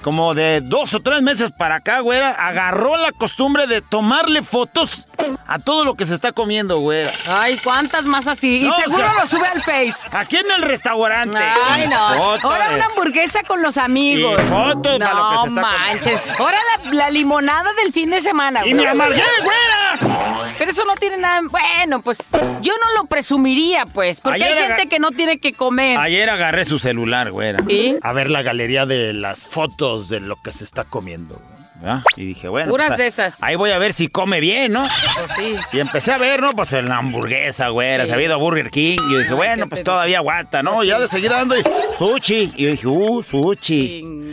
[0.02, 5.06] como de dos o tres meses para acá, güera, agarró la costumbre de tomarle fotos
[5.46, 7.12] a todo lo que se está comiendo, güera.
[7.26, 8.66] Ay, ¿cuántas más así?
[8.66, 10.06] Y seguro o sea, lo sube al Face.
[10.12, 11.38] Aquí en el restaurante.
[11.38, 11.96] Ay, no.
[11.98, 14.40] Ahora de- una hamburguesa con los amigos.
[14.42, 16.20] Y fotos no para lo que se está manches.
[16.38, 18.60] Ahora la, la limonada del fin de semana.
[18.66, 18.84] Y güey.
[18.84, 20.52] me amargué, güera.
[20.58, 21.40] Pero eso no tiene nada.
[21.48, 24.20] Bueno, pues yo no lo presumiría, pues.
[24.20, 25.98] Porque Ayer hay gente que no tiene que comer.
[25.98, 27.62] Ayer agarré su celular, güera.
[27.68, 27.96] ¿Y?
[28.02, 31.40] A ver la galería de las fotos de lo que se está comiendo.
[31.76, 32.02] ¿verdad?
[32.16, 32.70] Y dije, bueno.
[32.70, 33.42] Puras pues, de esas.
[33.42, 34.84] Ahí voy a ver si come bien, ¿no?
[35.16, 35.56] Pues sí.
[35.72, 36.52] Y empecé a ver, ¿no?
[36.52, 38.04] Pues en la hamburguesa, güera.
[38.04, 38.08] Sí.
[38.08, 38.98] Se había ido a Burger King.
[39.08, 40.74] Y yo dije, bueno, pues todavía aguanta, ¿no?
[40.76, 41.02] Pues ya sí.
[41.02, 41.64] le seguí dando y
[41.98, 42.52] sushi.
[42.56, 44.04] Y yo dije, uh, sushi.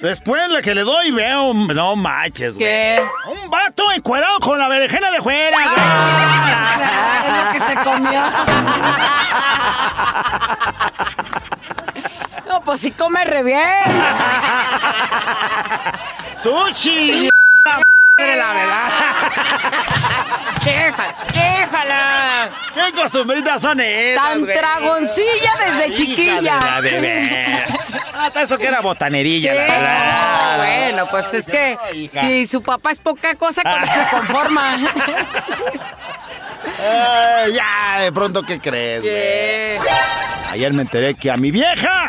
[0.00, 2.66] Después la que le doy veo, no manches, güey.
[2.66, 3.02] ¿Qué?
[3.26, 5.74] Un vato encuerado con la berenjena de fuera, güey.
[5.76, 8.22] Ah, lo que se comió.
[12.70, 13.58] Pues sí come re bien.
[16.40, 17.28] ¡Sushi!
[18.16, 18.88] la verdad.
[20.64, 22.50] Déjala, déjala.
[22.72, 24.56] ¿Qué costumbritas son estas, Tan güey?
[24.56, 26.58] tragoncilla desde Hija chiquilla.
[26.60, 27.66] de la bebé.
[28.16, 30.52] Hasta eso que era botanerilla, Sí, la verdad.
[30.52, 32.20] no, bueno, pues es que hija.
[32.20, 34.76] si su papá es poca cosa, eso se conforma.
[37.52, 39.02] Ya, de pronto, ¿qué crees.
[40.52, 42.06] Ayer me enteré que a mi vieja,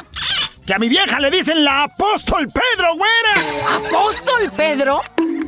[0.71, 3.75] que a mi vieja le dicen la apóstol Pedro, güera.
[3.75, 5.01] ¿Apóstol Pedro?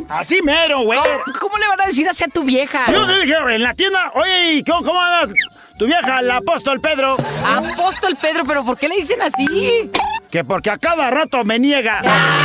[0.10, 1.00] Así mero, güey.
[1.00, 2.92] ¿Cómo, cómo le van a decir así a tu vieja?
[2.92, 5.34] Yo le dije en la tienda, oye, ¿y ¿cómo, cómo anda
[5.78, 7.16] tu vieja, la apóstol Pedro?
[7.46, 9.90] Apóstol Pedro, pero ¿por qué le dicen así?
[10.30, 12.00] Que porque a cada rato me niega.
[12.00, 12.43] ¡Apóstol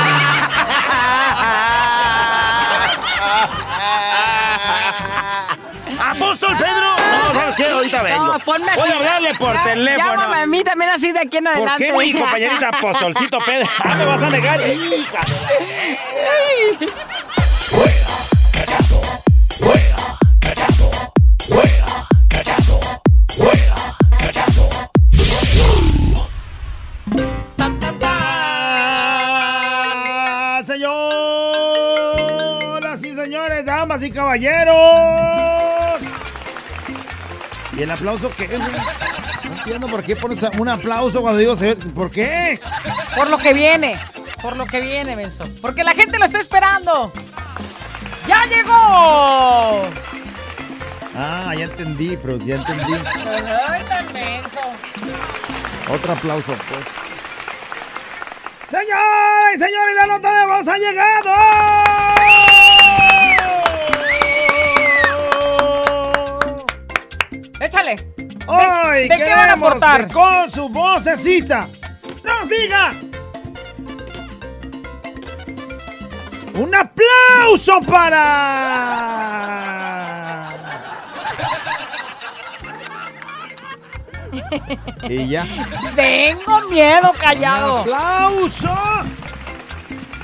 [8.49, 8.81] Ponme así.
[8.81, 10.09] Voy a hablarle por Ya- teléfono.
[10.15, 11.85] Llámame a mí también así de aquí en ¿Por adelante.
[11.87, 13.69] qué mi compañerita apostolcito Pedro?
[13.85, 15.21] Ah, me vas a negar, hija.
[29.31, 30.95] ¡Ah, Señoras
[33.05, 35.58] y señores, damas y caballeros.
[37.79, 38.49] ¿Y el aplauso qué?
[38.49, 38.61] güey?
[39.45, 41.57] No entiendo por qué pones un aplauso cuando digo.
[41.95, 42.59] ¿Por qué?
[43.15, 43.97] Por lo que viene.
[44.43, 45.45] Por lo que viene, Benzo.
[45.63, 47.13] Porque la gente lo está esperando.
[48.27, 49.87] ¡Ya llegó!
[51.17, 52.95] Ah, ya entendí, pero ya entendí.
[53.69, 54.61] Ay, tan menso.
[55.89, 56.85] Otro aplauso, pues.
[58.71, 61.33] Señoras y señores, la nota de voz ha llegado.
[67.61, 67.97] Échale.
[68.47, 70.09] Hoy ¿de qué van a aportar?
[70.13, 71.69] con su vocecita
[72.25, 72.93] nos diga
[76.55, 79.39] un aplauso para
[85.09, 85.47] y ya
[85.95, 87.79] Tengo miedo, callado.
[87.81, 88.71] aplauso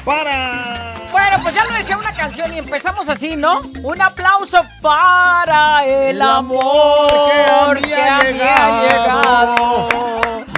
[0.05, 3.61] para Bueno, pues ya lo decía una canción y empezamos así, ¿no?
[3.85, 7.09] Un aplauso para el, El amor
[7.63, 9.89] amor que a mí ha llegado.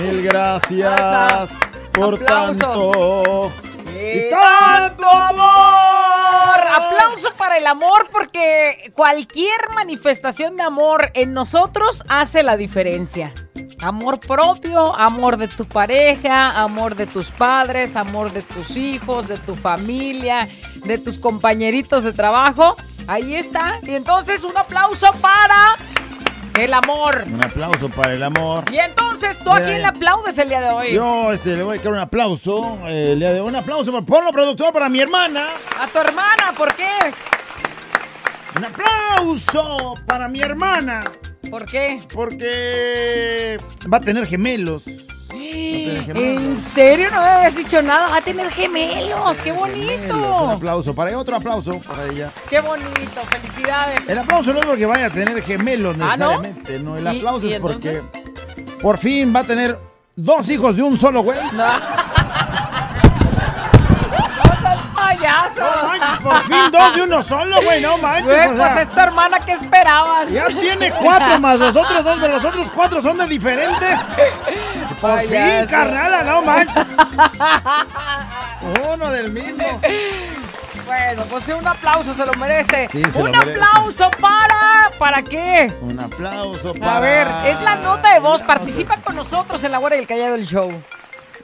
[0.01, 1.51] Mil gracias
[1.93, 3.53] por tanto.
[3.95, 6.59] Y tanto amor.
[6.75, 13.35] Aplauso para el amor porque cualquier manifestación de amor en nosotros hace la diferencia.
[13.83, 19.37] Amor propio, amor de tu pareja, amor de tus padres, amor de tus hijos, de
[19.37, 20.49] tu familia,
[20.85, 22.77] de tus compañeritos de trabajo.
[23.07, 23.79] Ahí está.
[23.83, 25.77] Y entonces un aplauso para
[26.59, 27.25] el amor.
[27.27, 28.65] Un aplauso para el amor.
[28.73, 30.93] Y entonces, ¿tú a quién le aplaudes el día de hoy?
[30.93, 32.79] Yo este, le voy a dar un aplauso.
[32.87, 35.49] eh, le doy un aplauso por ponlo productor para mi hermana.
[35.79, 36.89] A tu hermana, ¿por qué?
[38.57, 41.03] Un aplauso para mi hermana.
[41.51, 42.01] ¿Por qué?
[42.13, 43.59] Porque
[43.93, 44.85] va a tener gemelos.
[45.39, 48.09] ¿En serio no me habías dicho nada?
[48.09, 49.37] Va a tener gemelos.
[49.39, 50.11] ¡Qué Gemelos.
[50.11, 50.51] Un bonito!
[50.51, 52.31] aplauso para ella, otro aplauso para ella.
[52.49, 53.21] ¡Qué bonito!
[53.31, 54.09] ¡Felicidades!
[54.09, 56.41] El aplauso no es porque vaya a tener gemelos ¿Ah, no?
[56.41, 56.97] necesariamente, no?
[56.97, 58.03] El ¿Y- aplauso es porque
[58.81, 59.79] por fin va a tener
[60.17, 61.39] dos hijos de un solo güey.
[64.95, 65.61] ¡Payaso!
[65.61, 68.25] No manches, por fin dos de uno solo, güey, no manches.
[68.25, 70.31] Güey, o sea, pues es tu hermana, ¿qué esperabas?
[70.31, 73.99] Ya tiene cuatro más los otros dos, pero los otros cuatro son de diferentes.
[75.01, 75.69] Por fin, Payaso.
[75.69, 76.87] carnala, no manches.
[78.93, 79.81] Uno del mismo.
[80.87, 82.89] Bueno, pues un aplauso, se lo merece.
[82.91, 83.61] Sí, se lo un merece.
[83.61, 84.91] aplauso para...
[84.99, 85.73] ¿Para qué?
[85.83, 86.97] Un aplauso para.
[86.97, 88.41] A ver, es la nota de voz.
[88.43, 90.73] Participa con nosotros en la hora y el callado del show.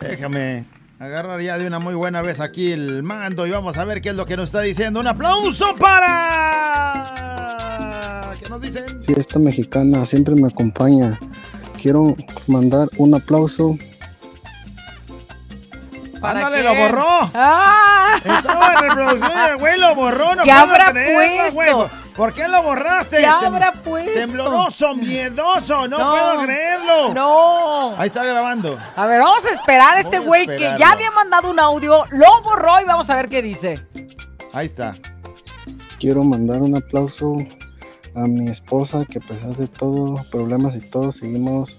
[0.01, 0.64] Déjame
[1.03, 4.11] agarrar ya de una muy buena vez aquí el mando y vamos a ver qué
[4.11, 5.01] es lo que nos está diciendo.
[5.01, 7.11] Un aplauso para.
[8.41, 9.03] ¿Qué nos dicen?
[9.05, 11.19] Fiesta mexicana siempre me acompaña.
[11.81, 12.15] Quiero
[12.47, 13.77] mandar un aplauso.
[16.21, 16.62] ¿Para Ándale, qué?
[16.62, 17.31] lo borró.
[17.35, 18.15] ¡Ah!
[18.25, 20.37] Estaba en reproducción y el güey lo borró.
[20.37, 21.73] No ¿Qué habrá creerlo, güey.
[22.16, 23.18] ¿Por qué lo borraste?
[23.18, 24.12] ¿Qué Tem- habrá puesto?
[24.12, 26.11] Tembloroso, miedoso, no, No.
[26.11, 27.14] puedo creerlo.
[27.14, 27.96] No.
[27.96, 28.79] Ahí está grabando.
[28.96, 32.42] A ver, vamos a esperar a este güey que ya había mandado un audio, lo
[32.42, 33.87] borró y vamos a ver qué dice.
[34.53, 34.94] Ahí está.
[35.98, 37.37] Quiero mandar un aplauso
[38.14, 41.79] a mi esposa que a pesar de todo, problemas y todo, seguimos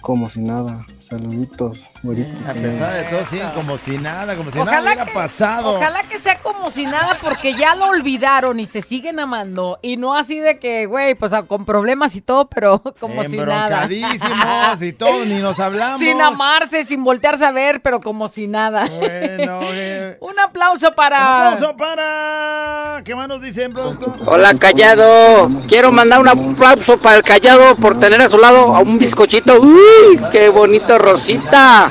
[0.00, 0.84] como si nada.
[1.02, 2.40] Saluditos, güerito.
[2.48, 5.74] A pesar de todo, siguen como si nada, como si nada Ojalá hubiera que- pasado.
[5.76, 9.96] Ojalá que sea como si nada porque ya lo olvidaron y se siguen amando y
[9.96, 13.84] no así de que, güey, pues ah, con problemas y todo, pero como si nada.
[13.84, 15.98] Embroncadísimos y todo, ni nos hablamos.
[15.98, 18.86] Sin amarse, sin voltearse a ver, pero como si nada.
[18.88, 21.48] Bueno, eh, Un aplauso un para...
[21.48, 23.02] aplauso para.
[23.04, 24.14] ¿Qué más nos dicen, productor?
[24.26, 28.80] Hola Callado, quiero mandar un aplauso para el Callado por tener a su lado a
[28.80, 29.60] un bizcochito.
[29.60, 31.90] ¡Uy, qué bonito Rosita!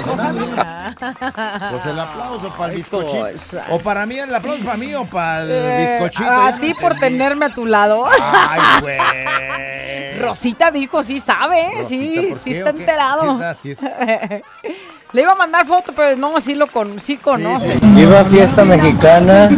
[1.69, 3.27] Pues el aplauso para el bizcochito.
[3.69, 6.29] O para mí, el aplauso para mí o para el Eh, bizcochito.
[6.29, 7.17] a no ti por entendí.
[7.17, 8.05] tenerme a tu lado.
[8.07, 8.97] Ay, güey.
[10.21, 11.67] Rosita dijo, sí sabe.
[11.75, 13.39] Rosita, sí, ¿por sí está enterado.
[13.61, 14.43] Sí está, sí
[15.13, 17.77] Le iba a mandar foto, pero no, sí lo con, sí conoce.
[17.81, 19.49] Viva fiesta mexicana.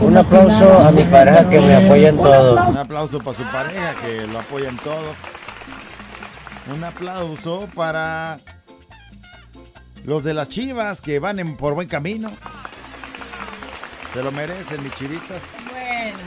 [0.00, 2.54] Un aplauso a mi pareja que me apoya en todo.
[2.68, 5.02] Un aplauso para su pareja que lo apoya en todo.
[6.72, 8.38] Un aplauso para
[10.04, 12.30] los de las chivas que van en, por buen camino.
[14.12, 15.42] Se lo merecen, mis chivitas.
[15.70, 16.18] Bueno.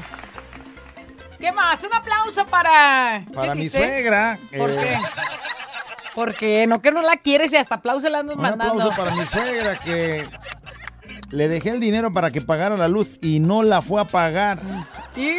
[1.40, 1.82] ¿Qué más?
[1.84, 3.24] Un aplauso para...
[3.28, 3.78] ¿qué Para mi dice?
[3.80, 4.38] suegra.
[4.58, 4.98] ¿Por eh, qué?
[6.16, 8.74] Porque no que no la quieres y hasta aplauso le andas Un mandando.
[8.74, 10.30] aplauso para mi suegra que
[11.32, 14.60] le dejé el dinero para que pagara la luz y no la fue a pagar.
[15.16, 15.38] ¿Y?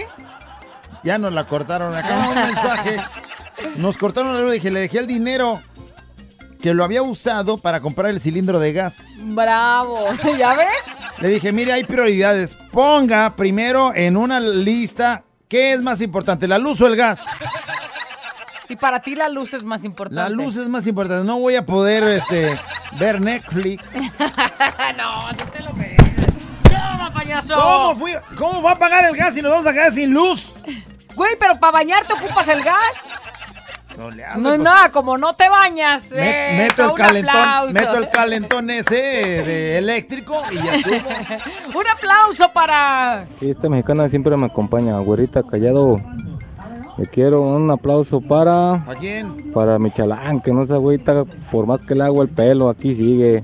[1.04, 1.94] Ya nos la cortaron.
[1.94, 2.96] Acá un mensaje.
[3.76, 4.52] Nos cortaron la luz.
[4.52, 5.60] Dije, le dejé el dinero
[6.60, 8.98] que lo había usado para comprar el cilindro de gas.
[9.18, 10.04] Bravo.
[10.38, 10.68] ¿Ya ves?
[11.18, 12.54] Le dije, mire, hay prioridades.
[12.72, 17.20] Ponga primero en una lista qué es más importante, la luz o el gas.
[18.68, 20.22] Y para ti la luz es más importante.
[20.22, 21.26] La luz es más importante.
[21.26, 22.58] No voy a poder este,
[23.00, 23.84] ver Netflix.
[24.96, 26.26] no, no te lo mereces.
[26.62, 27.54] ¡Toma, payaso!
[27.54, 30.54] ¿Cómo, fui, ¿Cómo va a pagar el gas si nos vamos a quedar sin luz?
[31.16, 32.96] Güey, pero para bañarte ocupas el gas.
[33.96, 36.10] No le hace, No, pues, nada, como no te bañas.
[36.12, 37.72] met- eh, meto, el un calentón, aplauso.
[37.74, 41.78] meto el calentón ese de eléctrico y ya estuvo.
[41.80, 43.26] Un aplauso para.
[43.40, 44.98] Fiesta mexicana siempre me acompaña.
[45.00, 45.96] Güerita Callado.
[46.98, 48.74] Le quiero un aplauso para.
[48.74, 49.52] ¿A quién?
[49.52, 52.94] Para mi chalán, que no se agüita por más que le hago el pelo, aquí
[52.94, 53.42] sigue.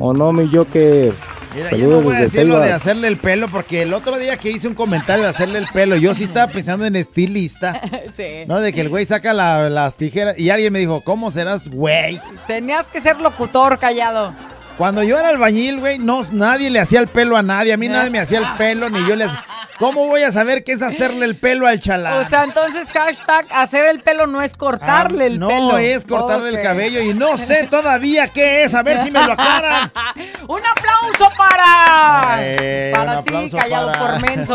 [0.00, 1.12] ¿O no, mi Joker?
[1.56, 4.36] Mira, yo no voy a decir lo de hacerle el pelo porque el otro día
[4.36, 7.80] que hice un comentario de hacerle el pelo, yo sí estaba pensando en estilista.
[8.16, 8.44] Sí.
[8.46, 8.60] ¿No?
[8.60, 12.18] De que el güey saca la- las tijeras y alguien me dijo, ¿cómo serás, güey?
[12.46, 14.34] Tenías que ser locutor callado.
[14.78, 17.72] Cuando yo era albañil, güey, no, nadie le hacía el pelo a nadie.
[17.72, 19.44] A mí nadie me hacía el pelo, ni yo le hacía...
[19.78, 22.24] ¿Cómo voy a saber qué es hacerle el pelo al chalán?
[22.24, 25.76] O sea, entonces hashtag hacer el pelo no es cortarle Ah, el no pelo.
[25.76, 28.72] es cortarle el cabello y no sé todavía qué es.
[28.74, 29.92] A ver si me lo aclaran.
[30.48, 32.38] Un aplauso para.
[32.40, 34.54] Eh, para ti, callado para- por menso.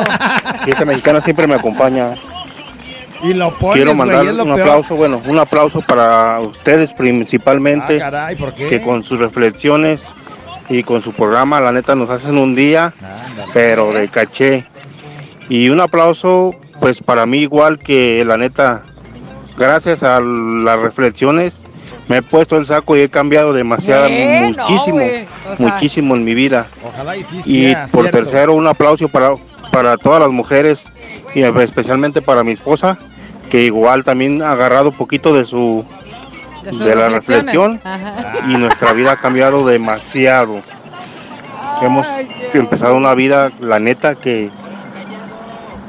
[0.63, 2.15] Fiesta mexicana siempre me acompaña.
[3.21, 4.59] Y lo pones, Quiero mandar un peor.
[4.61, 8.67] aplauso, bueno, un aplauso para ustedes principalmente, Ah, caray, ¿por qué?
[8.67, 10.07] que con sus reflexiones
[10.67, 13.51] y con su programa, la neta, nos hacen un día, Ándale.
[13.53, 14.65] pero de caché.
[15.51, 18.83] Y un aplauso, pues para mí igual que la neta,
[19.57, 21.65] gracias a las reflexiones,
[22.07, 26.23] me he puesto el saco y he cambiado demasiado, muchísimo, güey, o sea- muchísimo en
[26.23, 26.67] mi vida.
[26.87, 28.19] Ojalá y sí Y sea por cierto.
[28.19, 29.33] tercero, un aplauso para,
[29.73, 30.89] para todas las mujeres
[31.35, 32.97] y especialmente para mi esposa,
[33.49, 35.83] que igual también ha agarrado poquito de su
[36.63, 38.35] De la reflexión Ajá.
[38.47, 40.61] y nuestra vida ha cambiado demasiado.
[41.81, 44.49] Hemos Ay, empezado una vida, la neta, que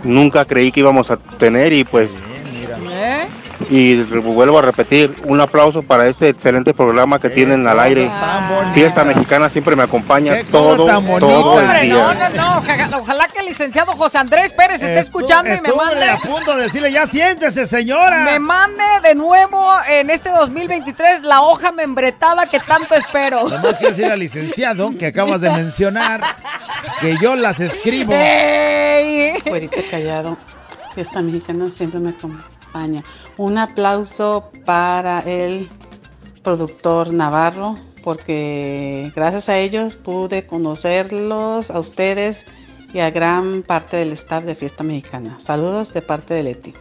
[0.04, 2.12] nunca creí que íbamos a tener y pues
[2.90, 3.26] ¿Eh?
[3.72, 8.10] Y vuelvo a repetir, un aplauso para este excelente programa que tienen al aire.
[8.74, 12.30] Fiesta Mexicana siempre me acompaña todo, todo el Hombre, no, día.
[12.36, 12.60] no,
[12.90, 12.98] no.
[12.98, 16.10] Ojalá, que el licenciado José Andrés Pérez esté escuchando y me mande.
[16.10, 18.24] a punto de decirle, ya siéntese, señora.
[18.24, 23.48] Me mande de nuevo en este 2023 la hoja membretada que tanto espero.
[23.48, 26.20] Nomás quiero decir al licenciado que acabas de mencionar
[27.00, 28.12] que yo las escribo.
[28.12, 29.40] ¡Ey!
[29.46, 30.36] Güerito callado,
[30.94, 33.02] fiesta mexicana siempre me acompaña.
[33.38, 35.68] Un aplauso para el
[36.42, 42.44] productor Navarro, porque gracias a ellos pude conocerlos, a ustedes
[42.92, 45.38] y a gran parte del staff de Fiesta Mexicana.
[45.40, 46.74] Saludos de parte de Leti.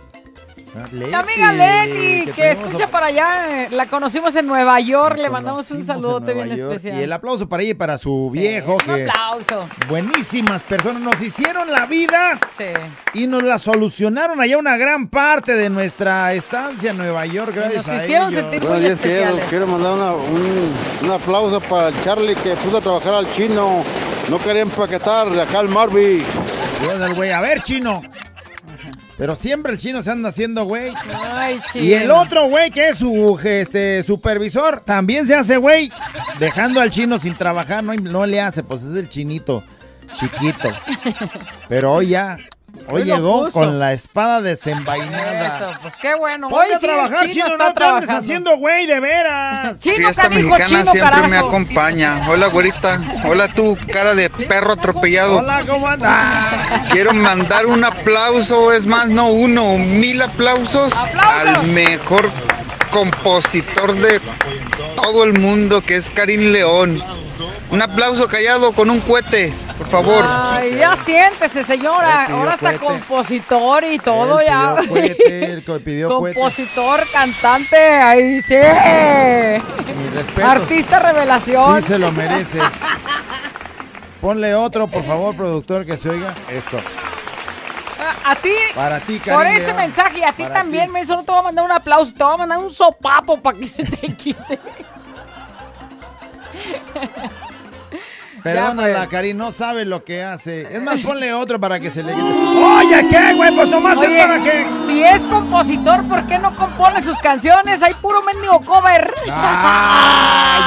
[0.92, 5.70] Mi amiga Leti, que, escucha para allá, eh, la conocimos en Nueva York, le mandamos
[5.72, 7.00] un saludote bien especial.
[7.00, 9.68] Y el aplauso para ella y para su viejo, Un que aplauso.
[9.90, 12.66] buenísimas personas nos hicieron la vida Sí.
[13.14, 17.88] y nos la solucionaron allá una gran parte de nuestra estancia en Nueva York, gracias
[17.88, 18.42] Nos a hicieron ellos.
[18.52, 23.14] sentir días, quiero, quiero mandar una- un, un aplauso para el Charlie que pudo trabajar
[23.14, 23.84] al chino.
[24.30, 26.24] No quería empaquetar de acá al Marby.
[26.82, 27.32] Dios del güey.
[27.32, 28.02] A ver, chino.
[29.22, 30.92] Pero siempre el chino se anda haciendo güey.
[31.24, 31.86] Ay, chino.
[31.86, 35.92] Y el otro güey que es su este, supervisor también se hace güey.
[36.40, 39.64] Dejando al chino sin trabajar, no, no le hace, pues es el chinito
[40.16, 40.70] chiquito.
[41.70, 42.40] Pero hoy ya,
[42.90, 45.72] hoy llegó con la espada desenvainada.
[45.72, 46.48] Eso, pues qué bueno.
[46.50, 48.18] Hoy a trabajar, chino chino, está no te andes trabajando.
[48.18, 49.80] haciendo güey, de veras.
[49.80, 52.28] Chino, Fiesta canijo, mexicana chino, siempre me acompaña.
[52.30, 53.00] Hola, güerita.
[53.26, 55.38] Hola, tú, cara de perro atropellado.
[55.38, 56.90] Hola, ¿cómo andas?
[56.92, 62.30] Quiero mandar un aplauso, es más, no uno, mil aplausos al mejor
[62.92, 64.20] compositor de
[64.96, 67.02] todo el mundo, que es Karim León.
[67.72, 70.26] Un aplauso callado con un cohete, por favor.
[70.28, 72.26] Ay, ya siéntese, señora.
[72.26, 72.86] Ahora está cohete.
[72.86, 74.76] compositor y todo Él ya.
[74.76, 78.56] pidió pidió compositor, cantante, ahí sí.
[78.56, 80.52] Mis respetos.
[80.52, 81.82] Artista revelación.
[81.82, 82.60] Sí se lo merece.
[84.22, 86.34] Ponle otro, por favor, productor, que se oiga.
[86.50, 86.78] Eso.
[88.26, 89.78] A ti, Para ti, por Karim ese León.
[89.78, 90.92] mensaje, y a ti Para también, ti.
[90.92, 93.58] me solo te voy a mandar un aplauso, te voy a mandar un sopapo para
[93.58, 94.60] que se te quite.
[98.44, 99.10] Perdónala, pues.
[99.10, 100.62] Karim, no sabe lo que hace.
[100.74, 102.26] Es más, ponle otro para que se le quite.
[102.26, 103.56] Oye, ¿qué, güey?
[103.56, 104.66] Pues nomás es Oye, para que...
[104.88, 107.82] si es compositor, ¿por qué no compone sus canciones?
[107.82, 109.14] Hay puro mendigo cover.
[109.30, 110.62] Ah,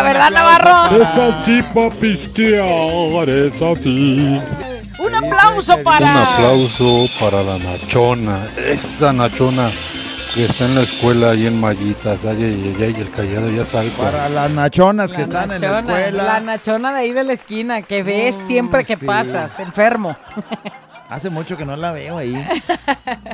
[0.02, 0.96] ¿Verdad, Navarro?
[1.02, 4.40] Es así para pistear, es así.
[4.98, 6.10] Un aplauso para.
[6.10, 9.72] Un aplauso para la Nachona, esa Nachona
[10.34, 13.64] que está en la escuela ahí en Mallitas, ay, ay, ay, ay, el callado ya
[13.64, 13.86] cuál.
[13.88, 16.22] Para las nachonas que La están en la escuela.
[16.24, 19.06] La nachona de ahí de la esquina, que ves siempre que sí.
[19.06, 20.16] pasas, enfermo.
[21.10, 22.46] Hace mucho que no la veo ahí.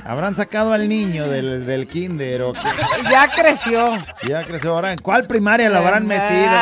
[0.06, 2.60] Habrán sacado al niño del, del kinder o qué?
[3.10, 3.92] Ya creció.
[4.26, 4.92] Ya creció ahora.
[4.92, 6.56] ¿En cuál primaria la habrán metido?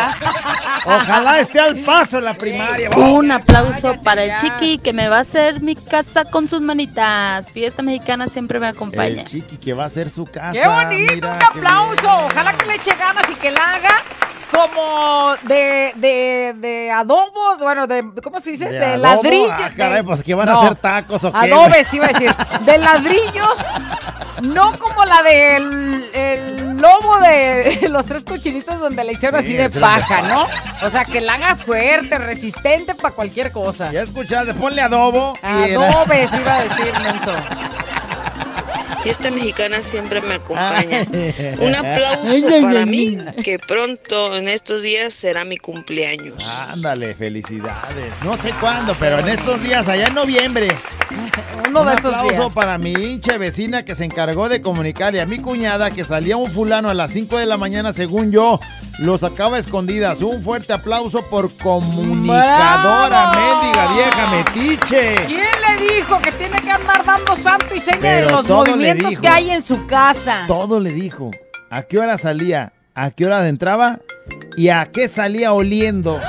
[0.84, 2.90] Ojalá esté al paso en la primaria.
[2.90, 7.52] Un aplauso para el chiqui que me va a hacer mi casa con sus manitas.
[7.52, 9.22] Fiesta mexicana siempre me acompaña.
[9.22, 10.52] El chiqui que va a hacer su casa.
[10.52, 11.14] ¡Qué bonito!
[11.14, 12.26] mira, un qué aplauso.
[12.26, 14.02] Ojalá que le eche ganas y que la haga
[14.50, 18.66] como de, de, de adobo, bueno, de, ¿cómo se dice?
[18.66, 19.02] ¿De De, adobo?
[19.22, 19.50] ladrillos.
[19.52, 21.38] Ah, caray, pues, ¿qué van a hacer, tacos o qué?
[21.52, 22.34] Adobes, iba a decir.
[22.60, 23.58] De ladrillos,
[24.42, 29.74] no como la del el lobo de los tres cochinitos donde le hicieron Sí, así
[29.74, 30.46] de paja, ¿no?
[30.86, 33.90] O sea, que la haga fuerte, resistente para cualquier cosa.
[33.92, 35.34] Ya escuchaste, ponle adobo.
[35.42, 37.32] y Adobes, iba a decir, Menso.
[39.02, 41.06] Fiesta mexicana siempre me acompaña.
[41.60, 43.42] Un aplauso Ay, ay, para ay, mí, ay.
[43.42, 46.46] que pronto en estos días será mi cumpleaños.
[46.68, 48.12] Ándale, felicidades.
[48.22, 50.68] No sé cuándo, pero en estos días, allá en noviembre.
[51.68, 52.52] Uno un de estos aplauso días.
[52.54, 56.50] para mi hinche vecina que se encargó de comunicarle a mi cuñada que salía un
[56.50, 58.60] fulano a las 5 de la mañana, según yo,
[58.98, 60.20] lo sacaba a escondidas.
[60.20, 63.60] Un fuerte aplauso por comunicadora, ¡Bravo!
[63.62, 65.14] mendiga vieja metiche.
[65.26, 68.46] ¿Quién le dijo que tiene que andar dando santo y seña Pero de los
[68.84, 69.22] movimientos dijo.
[69.22, 70.44] que hay en su casa?
[70.46, 71.30] Todo le dijo.
[71.70, 72.72] ¿A qué hora salía?
[72.94, 73.98] ¿A qué hora entraba?
[74.56, 76.20] ¿Y a qué salía oliendo?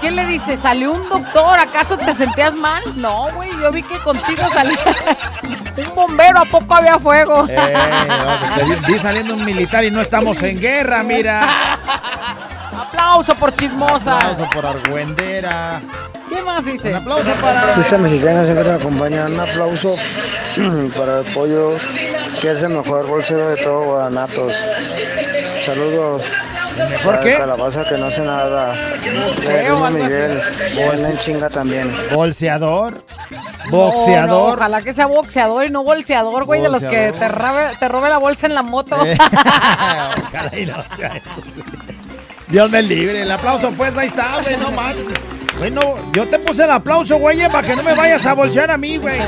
[0.00, 0.56] ¿Qué le dice?
[0.56, 1.58] ¿Salió un doctor?
[1.58, 2.82] ¿Acaso te sentías mal?
[2.96, 4.78] No, güey, yo vi que contigo salía
[5.88, 7.46] un bombero, ¿a poco había fuego?
[7.48, 7.74] Eh,
[8.08, 11.78] no, vi saliendo un militar y no estamos en guerra, mira.
[12.94, 14.16] Aplauso por chismosa.
[14.16, 15.80] Aplauso por argüendera.
[16.28, 16.90] ¿Qué más dice?
[16.90, 17.60] Un aplauso para...
[17.74, 19.26] Fiesta mexicana siempre me acompaña.
[19.26, 19.96] Un aplauso
[20.96, 21.72] para el pollo,
[22.40, 24.52] que es el mejor bolsero de todo Guanatos.
[25.66, 26.22] Saludos.
[27.04, 27.36] La qué?
[27.36, 28.74] Calabaza que no hace nada.
[29.28, 29.96] Boxeo o Luis algo así.
[29.96, 30.42] Miguel.
[30.86, 31.94] Buena en chinga también.
[32.12, 33.04] Bolseador.
[33.30, 34.54] No, no, Boxeador.
[34.58, 37.18] ojalá que sea boxeador y no bolseador, güey, de los que Bolseador.
[37.18, 38.96] te robe, te robe la bolsa en la moto.
[39.06, 39.16] Eh.
[40.28, 41.30] Ojalá y no sea eso.
[42.54, 43.22] Dios me libre.
[43.22, 44.56] El aplauso, pues, ahí está, güey.
[44.56, 45.02] No mames.
[45.58, 48.70] Bueno, yo te puse el aplauso, güey, eh, para que no me vayas a bolsear
[48.70, 49.18] a mí, güey.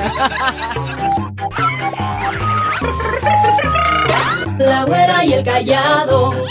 [4.59, 6.47] La güera y el callado.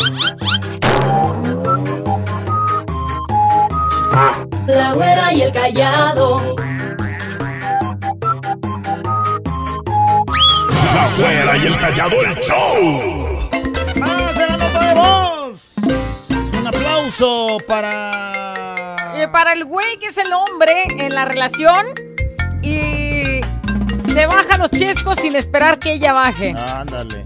[4.67, 6.55] La güera y el callado.
[10.91, 13.24] La güera y el callado el show.
[17.15, 18.53] Aplauso para.
[19.15, 21.87] Eh, para el güey que es el hombre en la relación
[22.61, 23.41] y
[24.11, 26.53] se baja los chescos sin esperar que ella baje.
[26.73, 27.25] Ándale.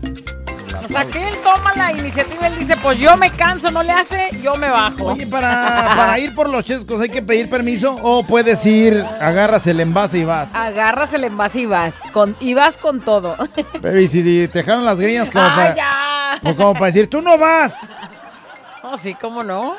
[0.84, 3.92] O sea, que él toma la iniciativa, él dice, pues yo me canso, no le
[3.92, 5.06] hace, yo me bajo.
[5.06, 7.96] Oye, para, para ir por los chescos, ¿hay que pedir permiso?
[8.02, 10.54] ¿O puedes ir, agarras el envase y vas?
[10.56, 13.36] Agarras el envase y vas, con, y vas con todo.
[13.82, 16.40] Pero ¿y si te jalan las greñas como ¡Ah, para, ya!
[16.42, 17.74] pues como para decir, tú no vas?
[18.84, 19.76] Oh, sí, cómo no.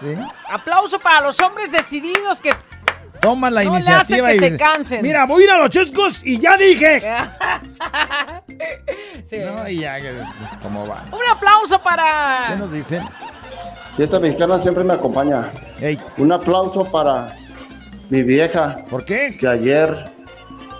[0.00, 0.14] Sí.
[0.50, 2.50] Aplauso para los hombres decididos que
[3.20, 5.02] Toman la No le iniciativa hace que y se cansen.
[5.02, 7.00] Mira, voy a ir a los chescos y ya dije.
[9.28, 9.38] Sí.
[9.38, 10.22] No, y ya, que-
[10.62, 11.04] ¿cómo va?
[11.12, 13.02] Un aplauso ¿Qué para nos dicen?
[13.96, 15.50] Fiesta mexicana siempre me acompaña.
[16.18, 17.28] Un aplauso para
[18.08, 18.78] mi vieja.
[18.90, 19.36] ¿Por qué?
[19.38, 20.10] Que ayer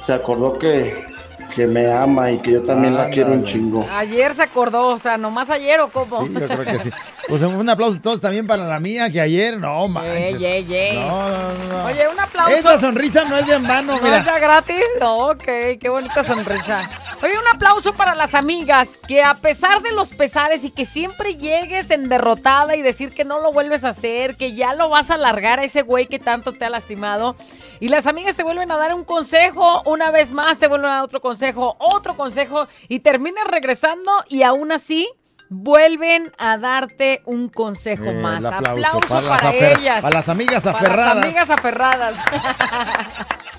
[0.01, 1.07] se acordó que,
[1.55, 3.86] que me ama y que yo también la quiero un chingo.
[3.92, 6.26] ayer se acordó, o sea, nomás ayer o cómo.
[6.26, 6.90] Sí, yo creo que sí.
[7.28, 10.34] Pues un aplauso todos también para la mía, que ayer, no manches.
[10.40, 10.98] Ey, ey, ey.
[10.98, 11.84] No, no, no.
[11.86, 12.57] Oye, un aplauso.
[12.57, 14.18] Esta sonrisa no es de en vano, ¿No mira.
[14.18, 14.82] está gratis?
[15.01, 15.44] No, ok,
[15.80, 16.88] qué bonita sonrisa.
[17.22, 21.36] Oye, un aplauso para las amigas que a pesar de los pesares y que siempre
[21.36, 25.11] llegues en derrotada y decir que no lo vuelves a hacer, que ya lo vas
[25.11, 27.36] a largar a ese güey que tanto te ha lastimado.
[27.78, 30.94] Y las amigas te vuelven a dar un consejo, una vez más te vuelven a
[30.96, 31.39] dar otro consejo,
[31.78, 35.09] otro consejo y terminas regresando y aún así
[35.49, 38.45] vuelven a darte un consejo Eh, más.
[38.45, 40.01] aplauso aplauso para para, ellas.
[40.03, 41.14] para las amigas Para aferradas.
[41.16, 42.14] las amigas aferradas.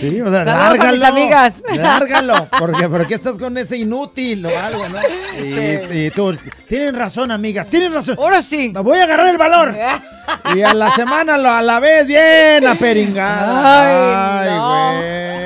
[0.00, 1.06] Sí, o sea, Saludos a mis lárgalo.
[1.06, 1.62] amigas.
[1.74, 2.48] Lárgalo.
[2.58, 4.98] Porque, ¿Por qué estás con ese inútil o algo, no?
[5.42, 5.78] Y, Sí.
[6.06, 6.36] y tú,
[6.68, 8.16] tienen razón, amigas, tienen razón.
[8.18, 8.70] Ahora sí.
[8.74, 9.74] Me voy a agarrar el valor.
[10.54, 14.42] Y a la semana lo a la vez bien aperingada.
[14.42, 14.48] Ay,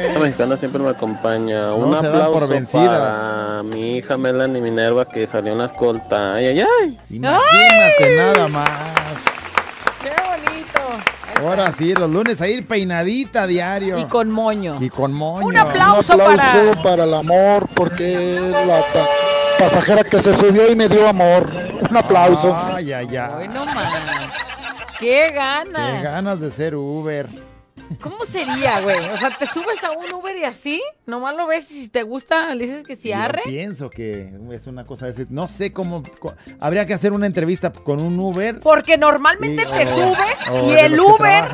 [0.03, 0.13] güey.
[0.15, 1.73] La mexicana siempre me acompaña.
[1.73, 2.89] Un No aplauso por vencidas.
[2.99, 6.35] para mi hija Melanie Minerva que salió en la escolta.
[6.35, 6.99] Ay, ay, ay.
[7.11, 8.69] Imagínate nada más.
[11.43, 13.99] Ahora sí, los lunes a ir peinadita diario.
[13.99, 14.77] Y con moño.
[14.81, 15.47] Y con moño.
[15.47, 17.05] Un aplauso Un aplauso para- para...
[17.05, 19.09] el amor, porque la pa-
[19.59, 21.51] pasajera que se subió y me dio amor.
[21.91, 22.57] Un aplauso.
[22.57, 23.33] Ay, ay, ay.
[23.39, 23.93] Hoy no más.
[25.01, 25.97] ¡Qué ganas!
[25.97, 27.29] Qué ganas de ser Uber.
[28.01, 28.99] ¿Cómo sería, güey?
[29.11, 32.03] O sea, te subes a un Uber y así, nomás lo ves y si te
[32.03, 33.43] gusta, le dices que sí Yo arre.
[33.45, 35.27] pienso que es una cosa de ese.
[35.31, 36.03] No sé cómo.
[36.19, 38.61] co- habría que hacer una entrevista con un Uber.
[38.61, 41.45] Porque normalmente Y- te o- subes o y el Uber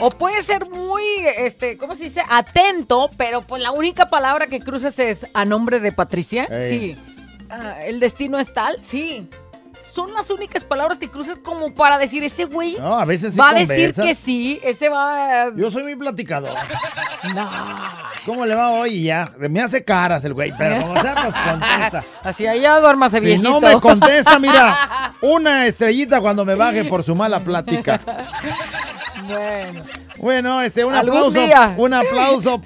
[0.00, 1.02] o puede ser muy,
[1.36, 2.22] este, ¿cómo se dice?
[2.28, 6.44] Atento, pero pues la única palabra que cruzas es a nombre de Patricia.
[6.50, 6.70] Ey.
[6.94, 6.98] Sí.
[7.50, 9.28] Ah, el destino es tal, sí.
[9.82, 13.38] Son las únicas palabras que cruzas como para decir ese güey No, a veces sí
[13.38, 15.50] va a decir que sí, ese va.
[15.56, 16.52] Yo soy muy platicador.
[17.34, 17.50] No.
[18.24, 19.02] ¿Cómo le va hoy?
[19.02, 19.28] Ya.
[19.38, 22.04] Me hace caras el güey, pero como sea, pues contesta.
[22.22, 23.50] Así allá duérmase Si viejito.
[23.50, 28.00] no me contesta, mira, una estrellita cuando me baje por su mala plática.
[29.26, 29.84] Bueno.
[30.18, 31.30] Bueno, este, un aplauso.
[31.30, 31.74] día.
[31.76, 32.60] Un aplauso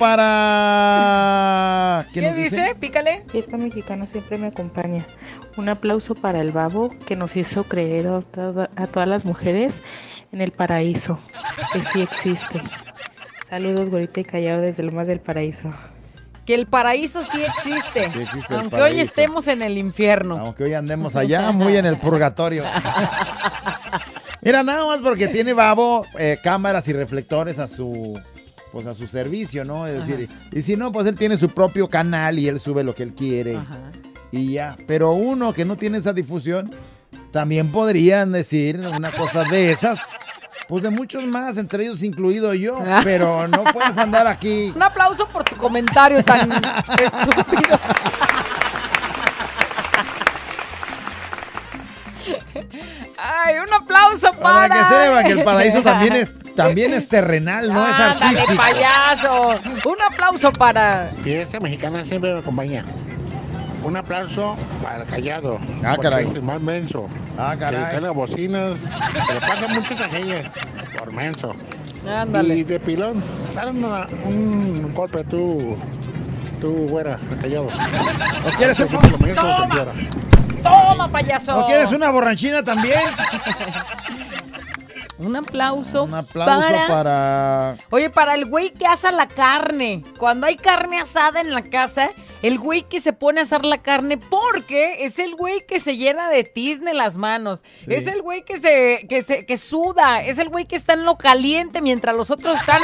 [1.12, 2.04] para.
[2.12, 2.74] ¿Qué dice?
[2.78, 3.24] Pícale.
[3.28, 5.04] Fiesta mexicana siempre me acompaña.
[5.56, 9.82] Un aplauso para el babo que nos hizo creer a, toda- a todas las mujeres
[10.32, 11.18] en el paraíso,
[11.72, 12.60] que sí existe.
[13.44, 15.72] Saludos, güerita y callado desde lo más del paraíso.
[16.46, 18.10] Que el paraíso sí existe.
[18.10, 20.38] Sí existe el aunque hoy estemos en el infierno.
[20.40, 22.64] Aunque hoy andemos allá, muy en el purgatorio.
[24.42, 28.20] Mira, nada más porque tiene Babo eh, cámaras y reflectores a su
[28.72, 29.86] pues a su servicio, ¿no?
[29.86, 32.94] Es decir, y si no, pues él tiene su propio canal y él sube lo
[32.94, 33.58] que él quiere.
[34.32, 34.76] Y ya.
[34.86, 36.70] Pero uno que no tiene esa difusión,
[37.30, 40.00] también podrían decir una cosa de esas.
[40.68, 42.78] Pues de muchos más, entre ellos incluido yo.
[43.04, 44.72] Pero no puedes andar aquí.
[44.74, 47.78] Un aplauso por tu comentario tan estúpido.
[53.24, 54.68] Ay, un aplauso para.
[54.68, 58.56] Para que sepan que el paraíso también es, también es terrenal, no es artístico.
[58.56, 59.50] payaso.
[59.84, 61.10] Un aplauso para.
[61.22, 62.84] Fiesta mexicana siempre me acompaña.
[63.84, 65.58] un aplauso para el callado.
[65.84, 66.24] Ah, caray.
[66.24, 67.08] Es el más menso.
[67.38, 67.84] Ah, caray.
[67.84, 68.80] Que carga bocinas.
[69.26, 70.52] Se le pasan muchas tragedias
[70.98, 71.52] por menso.
[72.08, 72.56] Ándale.
[72.56, 73.22] Y de pilón,
[73.54, 75.76] dale una- un golpe tú,
[76.60, 77.68] tú, güera, el callado.
[78.44, 78.96] ¿No quieres un se
[80.62, 81.08] Toma.
[81.08, 81.56] payaso.
[81.56, 83.00] ¿No quieres una borranchina también?
[85.18, 86.04] Un aplauso.
[86.04, 86.88] Un aplauso para...
[86.88, 87.76] para...
[87.90, 90.02] Oye, para el güey que asa la carne.
[90.18, 92.10] Cuando hay carne asada en la casa,
[92.42, 95.96] el güey que se pone a asar la carne porque es el güey que se
[95.96, 97.62] llena de tizne las manos.
[97.86, 97.94] Sí.
[97.94, 100.22] Es el güey que se, que se que suda.
[100.22, 102.82] Es el güey que está en lo caliente mientras los otros están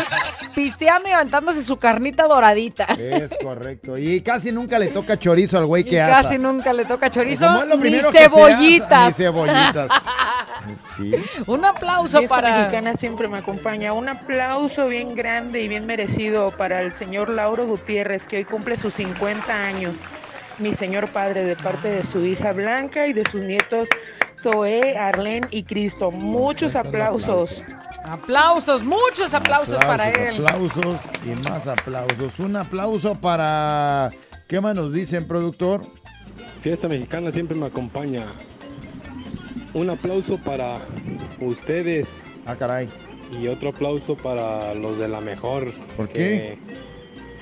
[0.55, 2.85] pisteando y aventándose su carnita doradita.
[2.85, 3.99] Es correcto.
[3.99, 6.23] Y casi nunca le toca chorizo al güey que asa.
[6.23, 9.19] casi nunca le toca chorizo ni primero que se asa, cebollitas.
[9.19, 9.91] ni cebollitas.
[10.97, 11.15] Sí.
[11.47, 13.93] Un aplauso Fiesta para mexicana siempre me acompaña.
[13.93, 18.77] Un aplauso bien grande y bien merecido para el señor Lauro Gutiérrez, que hoy cumple
[18.77, 19.95] sus 50 años.
[20.59, 23.89] Mi señor padre, de parte de su hija Blanca y de sus nietos
[24.41, 26.11] Zoe, Arlen y Cristo.
[26.11, 27.65] Muchos aplausos.
[28.05, 30.47] Aplausos, muchos aplausos, para él.
[30.47, 32.39] Aplausos y más aplausos.
[32.39, 34.11] Un aplauso para...
[34.47, 35.83] ¿Qué más nos dicen, productor?
[36.63, 38.27] Fiesta mexicana siempre me acompaña.
[39.75, 40.77] Un aplauso para
[41.41, 42.09] ustedes.
[42.47, 42.89] Ah, caray.
[43.39, 45.71] Y otro aplauso para los de la mejor.
[45.97, 46.59] ¿Por que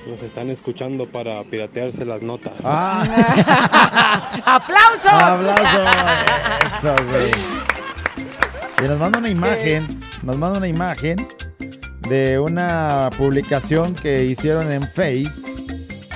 [0.07, 2.53] Nos están escuchando para piratearse las notas.
[2.63, 4.31] Ah.
[4.45, 5.05] ¡Aplausos!
[5.05, 5.77] Aplauso.
[6.65, 7.31] Eso, güey.
[8.83, 11.27] Y nos manda una imagen, nos manda una imagen
[12.07, 15.31] de una publicación que hicieron en Face.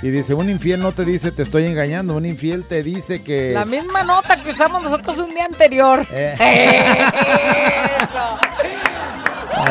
[0.01, 3.51] Y dice, un infiel no te dice te estoy engañando, un infiel te dice que...
[3.51, 6.07] La misma nota que usamos nosotros un día anterior.
[6.11, 6.35] Eh.
[8.01, 8.90] Eso.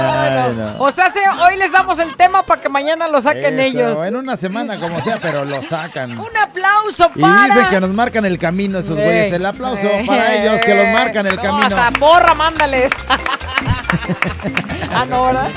[0.00, 0.82] Ay, no.
[0.84, 4.06] O sea, se- hoy les damos el tema para que mañana lo saquen Eso, ellos.
[4.06, 6.18] En una semana, como sea, pero lo sacan.
[6.18, 7.44] Un aplauso Y para...
[7.46, 9.04] dicen que nos marcan el camino esos Ey.
[9.04, 9.32] güeyes.
[9.32, 11.66] El aplauso para ellos que los marcan el No, camino.
[11.76, 12.90] Hasta porra, mándales.
[14.94, 15.48] ah, no, ¿verdad?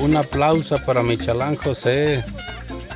[0.00, 2.24] Un aplauso para mi chalán José.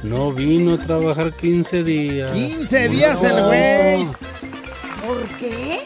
[0.02, 2.30] No vino a trabajar 15 días.
[2.32, 4.06] 15 días el güey.
[5.06, 5.82] ¿Por qué?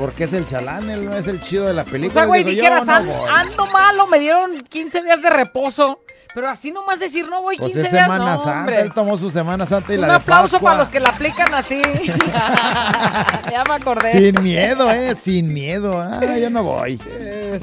[0.00, 2.22] Porque es el chalán, él no es el chido de la O película.
[2.22, 6.00] sea, güey, Digo, yo dijeras, no ando malo, me dieron 15 días de reposo.
[6.32, 8.80] Pero así nomás decir, no voy Pues 15 es días, Semana no, Santa, hombre.
[8.80, 11.52] él tomó su Semana Santa y Un la de aplauso para los que la aplican
[11.54, 11.82] así.
[13.50, 14.12] ya me acordé.
[14.12, 16.00] Sin miedo, eh, sin miedo.
[16.00, 16.98] Ah, yo no voy.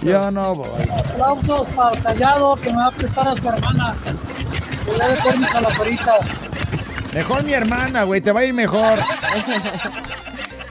[0.03, 0.67] Yo no voy.
[0.91, 3.95] Aplausos para callado que me va a prestar a su hermana.
[4.85, 6.15] Que le dé permiso a la perita.
[7.13, 8.99] Mejor mi hermana, güey, te va a ir mejor.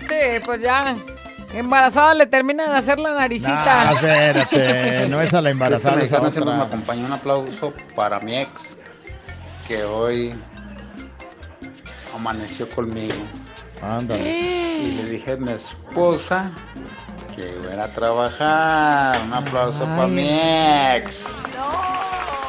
[0.08, 0.94] Sí, pues ya.
[1.54, 3.88] Embarazada le termina de hacer la naricita.
[3.88, 7.06] Ah, espérate, no es a la embarazada, Fiesta es a mexicana siempre me acompaña.
[7.06, 8.78] Un aplauso para mi ex
[9.66, 10.34] que hoy
[12.14, 13.14] amaneció conmigo.
[13.82, 14.78] Ándale.
[14.78, 16.50] Y le dije a mi esposa
[17.34, 19.22] que iba a trabajar.
[19.22, 21.26] Un aplauso para mi ex.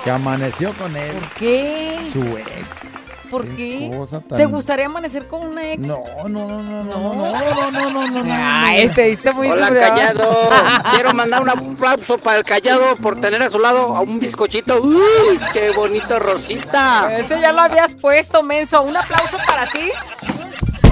[0.03, 1.13] Que amaneció con él.
[1.13, 2.09] ¿Por qué?
[2.11, 2.86] Su ex.
[3.29, 3.91] ¿Por qué?
[3.95, 5.85] cosa tan- ¿Te gustaría amanecer con una ex?
[5.85, 8.33] No, no, no, no, no, no, no, no, no, no.
[8.33, 10.49] Ay, te diste muy Hola, callado.
[10.93, 14.81] Quiero mandar un aplauso para el callado por tener a su lado a un bizcochito.
[14.81, 15.39] ¡Uy!
[15.53, 17.17] ¡Qué bonito, Rosita!
[17.17, 18.81] Ese ya lo habías puesto, menso.
[18.81, 19.89] Un aplauso para ti.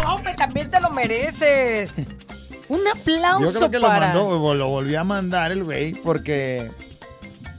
[0.08, 1.92] Hombre, también te lo mereces.
[2.68, 4.08] Un aplauso Yo creo que lo para...
[4.08, 6.72] mandó, o lo volvió a mandar el güey porque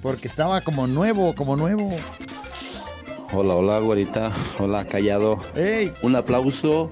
[0.03, 1.91] porque estaba como nuevo, como nuevo.
[3.39, 4.31] Hola, hola, güerita.
[4.59, 5.39] Hola, callado.
[6.01, 6.91] Un aplauso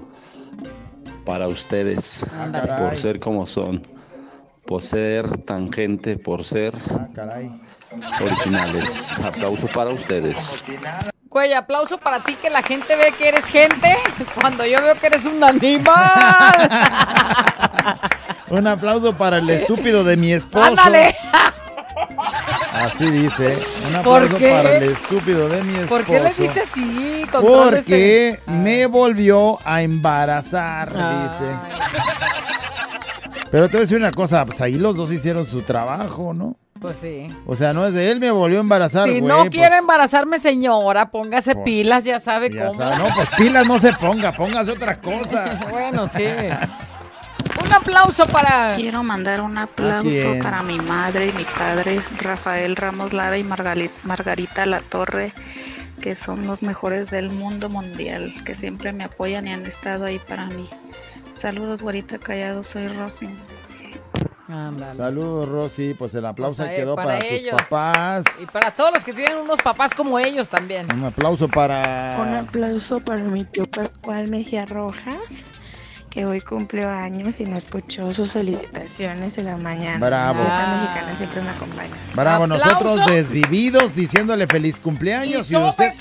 [1.25, 2.75] para ustedes Ándale.
[2.75, 3.83] por ser como son,
[4.67, 7.51] por ser tangente, por ser Ah, caray.
[8.21, 9.19] originales.
[9.21, 10.63] Aplauso para ustedes.
[11.31, 13.97] Güey, aplauso para ti que la gente ve que eres gente
[14.39, 15.95] cuando yo veo que eres un animal.
[18.51, 20.63] Un aplauso para el estúpido de mi esposo.
[20.67, 21.17] Ándale.
[22.87, 23.59] Así dice.
[23.87, 25.89] Un ¿Por aplauso para el estúpido de mi esposo.
[25.97, 27.25] ¿Por qué le dice así?
[27.33, 31.29] Porque ese- me volvió a embarazar, Ah.
[31.39, 31.51] dice.
[33.51, 36.57] Pero te voy a decir una cosa, pues ahí los dos hicieron su trabajo, ¿no?
[36.81, 37.29] Pues sí.
[37.47, 40.39] O sea, no es de él, me volvió a embarazar, Si no pues, quiere embarazarme,
[40.39, 42.79] señora, póngase Pues, pilas, ya sabe ya cómo.
[42.79, 45.59] sabe, no, pues pilas no se ponga, póngase otra cosa.
[45.71, 46.25] bueno, sí.
[47.65, 48.77] Un aplauso para.
[48.77, 54.67] Quiero mandar un aplauso para mi madre y mi padre, Rafael Ramos Lara y Margarita
[54.67, 55.33] La Torre,
[56.01, 60.19] que son los mejores del mundo mundial, que siempre me apoyan y han estado ahí
[60.19, 60.69] para mí.
[61.35, 63.29] Saludos, güerita callado, soy Rosy.
[64.97, 65.95] Saludos, Rosy.
[65.99, 67.55] Pues el aplauso Pues, ahí eh, quedó para para, tus ellos.
[67.63, 68.25] papás.
[68.41, 70.87] Y para todos los que tienen unos papás como ellos también.
[70.93, 72.19] Un aplauso para.
[72.21, 75.17] Un aplauso para mi tío Pascual Mejía Rojas,
[76.15, 79.99] que hoy cumplió años y no escuchó sus felicitaciones en la mañana.
[79.99, 80.43] Bravo.
[80.43, 81.95] Esta mexicana siempre me acompaña.
[82.15, 85.93] Bravo, nosotros desvividos diciéndole feliz cumpleaños y, usted.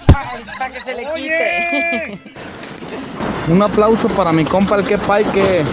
[0.59, 2.19] Para que se le quite.
[3.47, 5.63] Un aplauso para mi compa el Kepay que,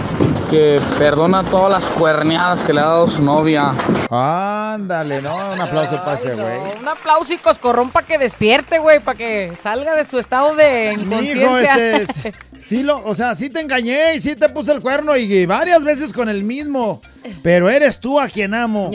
[0.49, 3.73] que perdona todas las cuerneadas que le ha dado su novia.
[4.09, 5.53] Ándale, ¿no?
[5.53, 6.79] Un aplauso para ese güey.
[6.81, 10.93] Un aplauso y coscorrón para que despierte, güey, para que salga de su estado de
[10.93, 11.95] inconsciencia.
[11.95, 12.33] este,
[12.65, 15.83] sí lo, o sea, sí te engañé y sí te puse el cuerno y varias
[15.83, 17.01] veces con el mismo,
[17.43, 18.91] pero eres tú a quien amo.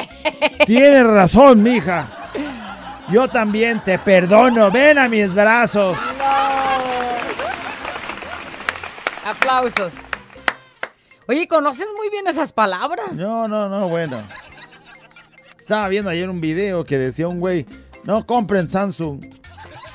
[0.66, 2.06] Tienes razón, mija.
[3.10, 4.70] Yo también te perdono.
[4.70, 5.98] Ven a mis brazos.
[9.24, 9.92] Aplausos.
[11.26, 13.12] Oye, ¿conoces muy bien esas palabras?
[13.12, 14.22] No, no, no, bueno.
[15.58, 17.66] Estaba viendo ayer un video que decía un güey,
[18.04, 19.24] no compren Samsung.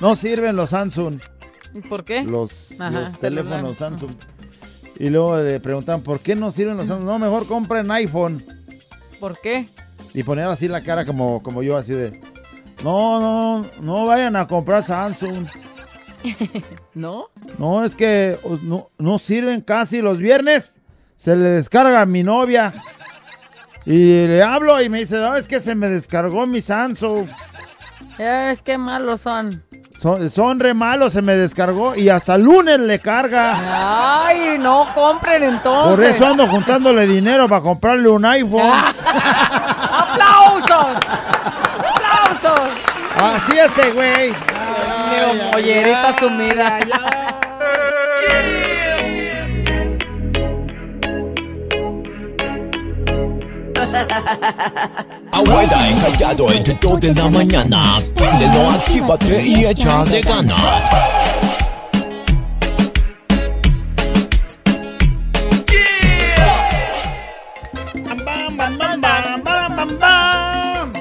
[0.00, 1.20] No sirven los Samsung.
[1.82, 2.22] ¿Por qué?
[2.22, 4.12] Los, Ajá, los teléfonos Samsung.
[4.98, 7.06] Y luego le preguntan, ¿por qué no sirven los Samsung?
[7.06, 8.44] No, mejor compren iPhone.
[9.20, 9.68] ¿Por qué?
[10.14, 12.20] Y poner así la cara como, como yo, así de,
[12.82, 15.46] no, no, no vayan a comprar Samsung.
[16.94, 17.28] ¿No?
[17.58, 20.72] No, es que no, no sirven casi los viernes.
[21.16, 22.74] Se le descarga a mi novia.
[23.84, 27.28] Y le hablo y me dice, no, es que se me descargó mi Samsung.
[28.18, 29.62] Ya ves qué malos son.
[30.00, 34.24] Son, son re malos, se me descargó y hasta lunes le carga.
[34.26, 35.96] Ay, no compren entonces.
[35.96, 38.60] Por eso ando juntándole dinero para comprarle un iPhone.
[39.90, 40.96] ¡Aplausos!
[41.94, 42.60] ¡Aplausos!
[43.18, 44.28] Así ese güey.
[44.28, 46.78] Digo, mollerita sumida.
[55.32, 58.00] Abuela encallado entre 2 de la mañana.
[58.14, 59.62] Préndelo, actívate y
[60.22, 60.84] ganas.
[68.22, 70.92] Bam, bam, bam.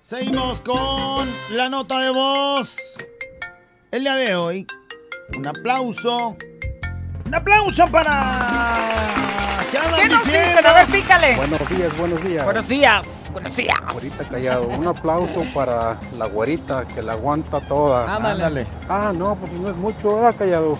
[0.00, 2.76] Seguimos con la nota de voz.
[3.90, 4.66] El día de hoy,
[5.36, 6.36] un aplauso.
[7.28, 8.38] Un aplauso para.
[9.70, 10.48] ¿Qué andan ¿Qué nos diciendo?
[10.48, 10.66] dicen?
[10.66, 11.36] A ver, pícale.
[11.36, 12.44] Buenos días, buenos días.
[12.44, 13.78] Buenos días, buenos días.
[13.92, 14.66] Güerita callado.
[14.68, 18.16] Un aplauso para la güerita que la aguanta toda.
[18.16, 18.44] Ándale.
[18.44, 18.66] Ándale.
[18.88, 20.78] Ah, no, pues no es mucho, ¿verdad, callado?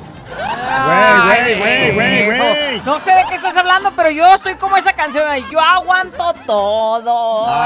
[0.68, 2.82] Güey, güey, güey, güey.
[2.84, 5.26] No sé de qué estás hablando, pero yo estoy como esa canción.
[5.50, 7.46] Yo aguanto todo.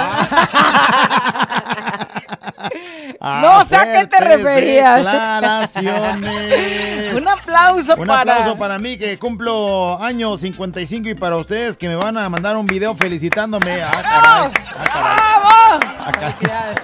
[3.21, 4.97] no sé a qué te referías.
[4.99, 7.15] Declaraciones.
[7.23, 8.21] Un aplauso Un para.
[8.35, 12.57] aplauso para mí que cumplo año 55 y para ustedes que me van a mandar
[12.57, 13.83] un video felicitándome.
[13.83, 14.53] Ah, caray.
[14.85, 15.81] ¡Bravo!
[16.07, 16.31] Acá.
[16.33, 16.79] Felicidades.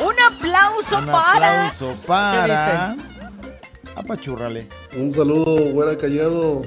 [0.00, 1.66] Un aplauso Un para.
[1.66, 2.94] aplauso ¿Qué para.
[3.98, 4.68] Apachúrrale.
[4.96, 6.62] Un saludo, güera callado.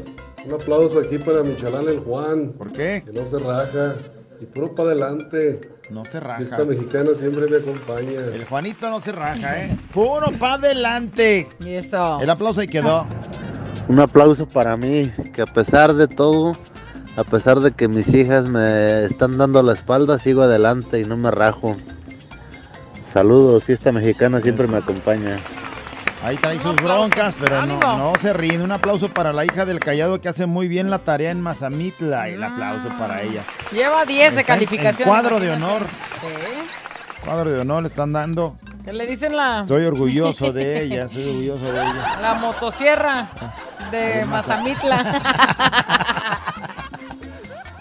[0.45, 2.49] Un aplauso aquí para mi chalán el Juan.
[2.57, 3.03] ¿Por qué?
[3.05, 3.95] Que no se raja.
[4.39, 5.61] Y puro para adelante.
[5.89, 6.43] No se raja.
[6.43, 8.19] Esta mexicana siempre me acompaña.
[8.34, 9.77] El Juanito no se raja, ¿eh?
[9.93, 11.47] Puro para adelante.
[11.59, 12.19] Y eso.
[12.21, 13.05] El aplauso ahí quedó.
[13.88, 16.57] Un aplauso para mí, que a pesar de todo,
[17.17, 21.17] a pesar de que mis hijas me están dando la espalda, sigo adelante y no
[21.17, 21.75] me rajo.
[23.13, 25.39] Saludos, fiesta mexicana siempre me acompaña.
[26.24, 28.63] Ahí trae sus broncas, pero no, no se rinde.
[28.63, 32.28] Un aplauso para la hija del callado que hace muy bien la tarea en Mazamitla.
[32.30, 33.41] El aplauso para ella.
[33.72, 35.07] Lleva 10 de calificación.
[35.09, 35.82] cuadro de honor.
[36.22, 36.28] Sí.
[37.26, 38.55] Cuadro de honor le están dando.
[38.86, 42.17] ¿Qué le dicen la, Soy orgulloso de ella, soy orgulloso de ella.
[42.22, 43.30] la motosierra
[43.91, 45.22] de de Maza- Mazamitla?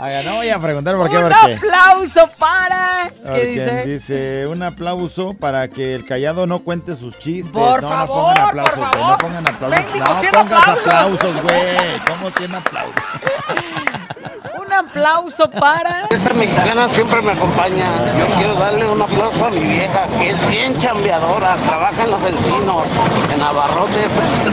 [0.00, 1.54] No voy a preguntar por qué, Un porque.
[1.56, 3.10] aplauso para.
[3.34, 3.84] ¿Qué dice?
[3.84, 7.52] dice un aplauso para que el callado no cuente sus chistes.
[7.52, 9.18] Por no, favor, no pongan aplausos, por güey, no favor.
[9.18, 9.94] pongan aplausos.
[9.98, 10.86] No 100 pongas aplausos.
[10.86, 11.98] aplausos, güey.
[12.08, 12.94] ¿Cómo 100 aplausos?
[14.66, 16.02] Un aplauso para.
[16.08, 17.86] Esta mexicana siempre me acompaña.
[18.18, 22.22] Yo quiero darle un aplauso a mi vieja, que es bien chambeadora, trabaja en los
[22.22, 22.86] encinos,
[23.34, 24.10] en Abarrotes,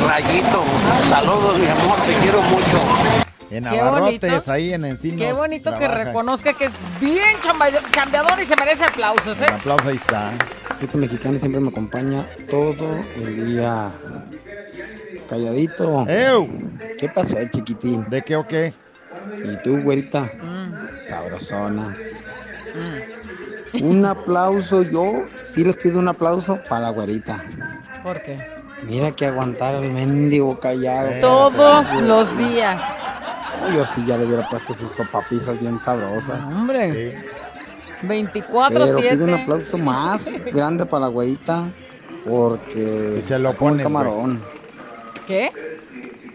[0.08, 0.64] Rayito.
[1.10, 3.17] Saludos, mi amor, te quiero mucho.
[3.50, 4.52] En Qué abarrotes, bonito.
[4.52, 5.18] ahí en Encinos.
[5.22, 7.36] Qué bonito que reconozca que es bien
[7.92, 9.46] chambeador y se merece aplausos, ¿eh?
[9.48, 10.32] El aplauso ahí está.
[10.82, 12.76] Esta mexicana siempre me acompaña todo
[13.16, 13.92] el día.
[15.30, 16.06] Calladito.
[16.98, 18.06] ¿Qué pasó, chiquitín?
[18.10, 18.74] ¿De qué o qué?
[19.44, 20.30] ¿Y tú, güerita?
[21.08, 21.96] Sabrosona.
[23.82, 27.44] Un aplauso, yo sí les pido un aplauso para la güerita.
[28.04, 28.38] ¿Por qué?
[28.84, 31.10] Mira que aguantar el mendigo callado.
[31.22, 32.80] Todos los días.
[33.74, 36.44] Yo sí ya le hubiera puesto sus sopapizas bien sabrosas.
[36.46, 37.18] Hombre.
[38.02, 39.10] Pero 24-7.
[39.10, 41.66] pide un aplauso más grande para la güerita
[42.28, 44.42] porque se lo pones, camarón.
[45.26, 45.52] ¿Qué?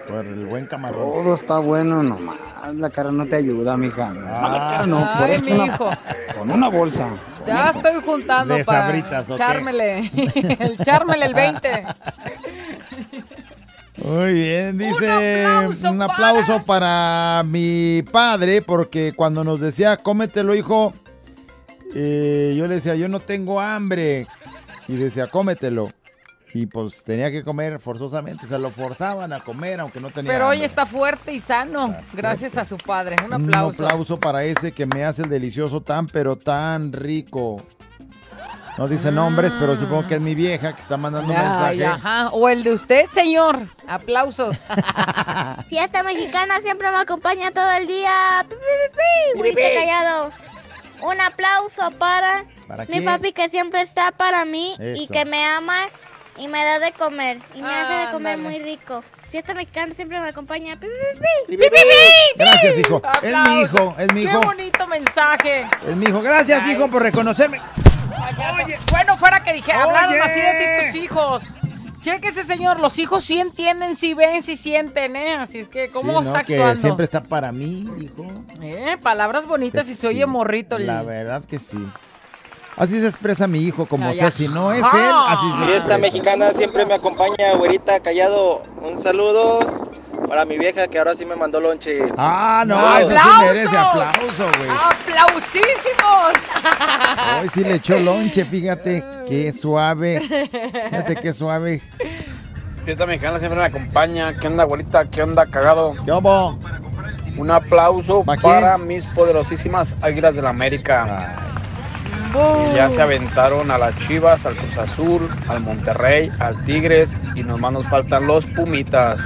[0.07, 1.01] Por el buen camarón.
[1.25, 2.37] Todo está bueno, nomás
[2.75, 4.11] la cara no te ayuda, mija.
[4.11, 5.91] Nomás la cara no, por Ay, una- mijo.
[6.39, 7.09] con una bolsa.
[7.47, 9.43] Ya estoy juntando De para sabritas, ¿o qué?
[9.43, 9.99] echármele.
[10.61, 11.85] el chármele el 20.
[13.97, 15.47] Muy bien, dice
[15.89, 17.43] un aplauso, para...
[17.45, 20.95] mi padre porque cuando nos decía cómetelo hijo,
[21.95, 24.27] eh, yo le decía yo no tengo hambre
[24.89, 25.91] y decía cómetelo
[26.55, 30.33] y pues tenía que comer forzosamente, o sea lo forzaban a comer aunque no tenía
[30.33, 33.17] Pero hoy está fuerte y sano, gracias a su padre.
[33.25, 33.85] Un Un aplauso.
[33.85, 37.63] aplauso para ese que me hace el delicioso tan pero tan rico.
[38.79, 41.87] No dice nombres, pero supongo que es mi vieja que está mandando un Ay, mensaje.
[41.87, 42.29] ajá.
[42.31, 43.59] O el de usted, señor.
[43.87, 44.57] Aplausos.
[45.69, 48.45] Fiesta mexicana siempre me acompaña todo el día.
[48.49, 50.31] Pi, pi, pi, callado.
[51.03, 53.05] Un aplauso para, ¿Para mi quién?
[53.05, 55.13] papi que siempre está para mí y Eso.
[55.13, 55.77] que me ama
[56.39, 58.57] y me da de comer y me hace de comer Ándale.
[58.59, 59.03] muy rico.
[59.31, 60.77] Fiesta mexicana siempre me acompaña.
[60.77, 61.57] Pi, pi, pi, pi.
[61.57, 62.37] ¡Pi, pi, pi!
[62.37, 63.03] Gracias, hijo.
[63.17, 63.63] Es mi Aplausos.
[63.81, 64.41] hijo, es mi hijo.
[64.41, 65.67] Qué bonito mensaje.
[65.89, 66.23] Es mi hijo.
[66.23, 66.73] Gracias, Ay.
[66.73, 67.61] hijo, por reconocerme.
[68.23, 68.63] Payaso.
[68.91, 70.21] Bueno, fuera que dije, hablaron Oye.
[70.21, 71.43] así de ti tus hijos.
[72.01, 75.35] Chéquese, señor, los hijos sí entienden, sí ven, sí sienten, ¿eh?
[75.37, 76.45] Así es que, ¿cómo Sí, está ¿no?
[76.45, 76.81] Que actuando?
[76.81, 78.27] siempre está para mí, hijo.
[78.61, 80.79] Eh, palabras bonitas y se oye morrito.
[80.79, 81.79] La verdad que sí.
[82.77, 84.31] Así se expresa mi hijo, como sea.
[84.33, 84.87] Si no es él,
[85.29, 85.99] así se expresa.
[85.99, 88.63] mexicana siempre me acompaña, güerita callado.
[88.81, 89.85] Un saludos
[90.27, 92.01] para mi vieja que ahora sí me mandó lonche.
[92.17, 94.71] Ah, no, eso sí merece aplauso, güey.
[94.71, 96.33] ¡Aplausísimos!
[97.41, 99.05] Hoy sí le echó lonche, fíjate.
[99.29, 100.21] Qué suave.
[100.21, 101.81] Fíjate qué suave.
[102.85, 104.35] Fiesta mexicana siempre me acompaña.
[104.39, 105.05] ¿Qué onda, güerita?
[105.05, 105.95] ¿Qué onda, cagado?
[106.07, 106.59] ¿Cómo?
[107.37, 111.37] Un aplauso ¿Pa' para mis poderosísimas águilas del América.
[112.33, 117.43] Que Ya se aventaron a las Chivas, al Cruz Azul, al Monterrey, al Tigres y
[117.43, 119.21] nomás nos faltan los Pumitas.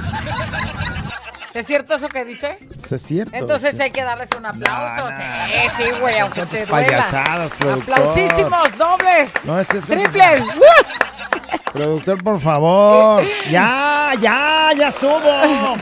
[1.57, 2.59] ¿Es cierto eso que dice?
[2.69, 3.35] Pues es cierto.
[3.35, 5.09] Entonces hay que darles un aplauso.
[5.17, 6.87] Sí, sí, güey, aunque te duela.
[6.87, 7.93] payasadas, productor.
[7.95, 9.31] Aplausísimos, dobles.
[9.43, 10.43] No, este es Triples.
[11.73, 13.23] Productor, por favor.
[13.49, 15.73] Ya, ya, ya estuvo.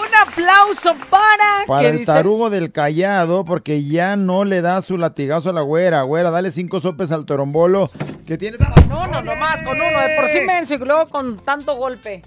[0.00, 1.66] Un aplauso para.
[1.66, 2.06] Para ¿qué el dice?
[2.12, 6.00] tarugo del callado, porque ya no le da su latigazo a la güera.
[6.00, 7.90] Güera, dale cinco sopes al torombolo
[8.26, 8.58] que tienes.
[8.88, 12.22] No, no, nomás con uno, de por sí menso y luego con tanto golpe.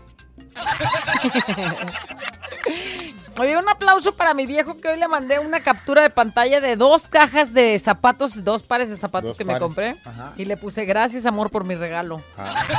[3.40, 6.76] Oye, un aplauso para mi viejo que hoy le mandé una captura de pantalla de
[6.76, 9.96] dos cajas de zapatos, dos pares de zapatos Dos que me compré.
[10.06, 10.34] Ajá.
[10.38, 12.22] Y le puse gracias, amor, por mi regalo.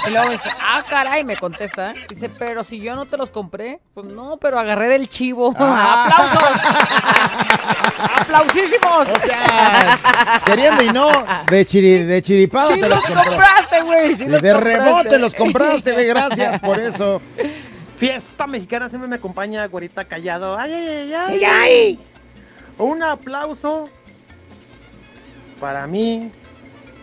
[0.06, 1.90] Y luego dice, ah, caray, me contesta.
[1.90, 1.94] ¿eh?
[2.08, 5.52] Dice, pero si yo no te los compré, pues no, pero agarré del chivo.
[5.58, 6.06] Ah.
[6.06, 6.60] ¡Aplausos!
[8.20, 9.08] ¡Aplausísimos!
[10.44, 11.10] Queriendo y no,
[11.50, 14.14] de, chiri, de chiripada Sí te los los compraste, güey.
[14.14, 14.60] Sí de compraste.
[14.60, 17.20] rebote los compraste, ve, gracias por eso.
[17.96, 20.58] Fiesta mexicana siempre me acompaña, güerita callado.
[20.58, 21.14] Ay, ay, ay, ay.
[21.14, 22.00] Ay, ay.
[22.78, 23.88] Un aplauso
[25.60, 26.32] para mí,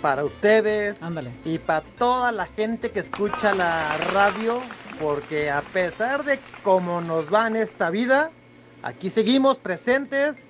[0.01, 0.99] para ustedes
[1.45, 4.61] y para toda la gente que escucha la radio,
[4.99, 8.31] porque a pesar de cómo nos va en esta vida,
[8.83, 10.43] aquí seguimos presentes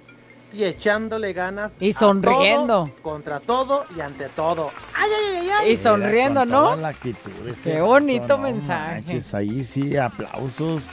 [0.53, 1.73] y echándole ganas.
[1.79, 2.85] Y a sonriendo.
[2.85, 4.71] todo, contra todo y ante todo.
[4.95, 5.71] Ay, ay, ay, ay.
[5.71, 6.75] Y sonriendo, ¿no?
[6.75, 7.31] la actitud,
[7.63, 8.95] Qué bonito no mensaje.
[8.95, 10.83] manches, ahí sí, aplausos.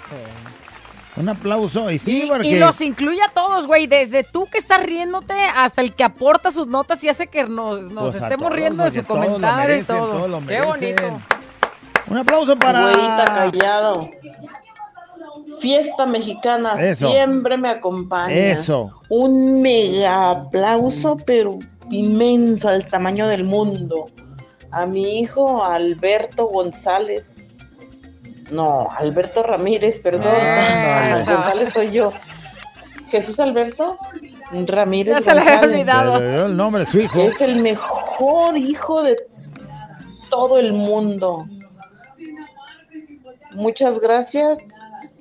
[1.17, 1.91] Un aplauso.
[1.91, 2.47] Y sí, Y, porque.
[2.47, 6.53] y los incluye a todos, güey, desde tú que estás riéndote hasta el que aporta
[6.53, 9.83] sus notas y hace que nos, nos Pues estemos todos, riendo de su comentario merecen,
[9.97, 10.43] y todo.
[10.47, 11.21] Qué bonito.
[12.07, 12.83] Un aplauso para.
[12.83, 14.09] Güerita callado.
[15.61, 17.11] Fiesta mexicana Eso.
[17.11, 18.35] siempre me acompaña.
[18.35, 18.93] Eso.
[19.09, 21.59] Un mega aplauso, pero
[21.91, 24.11] inmenso al tamaño del mundo.
[24.71, 27.41] A mi hijo Alberto González.
[28.51, 30.25] No, Alberto Ramírez, perdón.
[31.27, 32.13] González soy yo.
[33.11, 33.99] Jesús Alberto
[34.53, 36.21] Ramírez Ya se le había olvidado.
[36.21, 37.21] Le el nombre de su hijo.
[37.21, 39.17] Es el mejor hijo de
[40.31, 41.47] todo el mundo.
[43.55, 44.79] Muchas gracias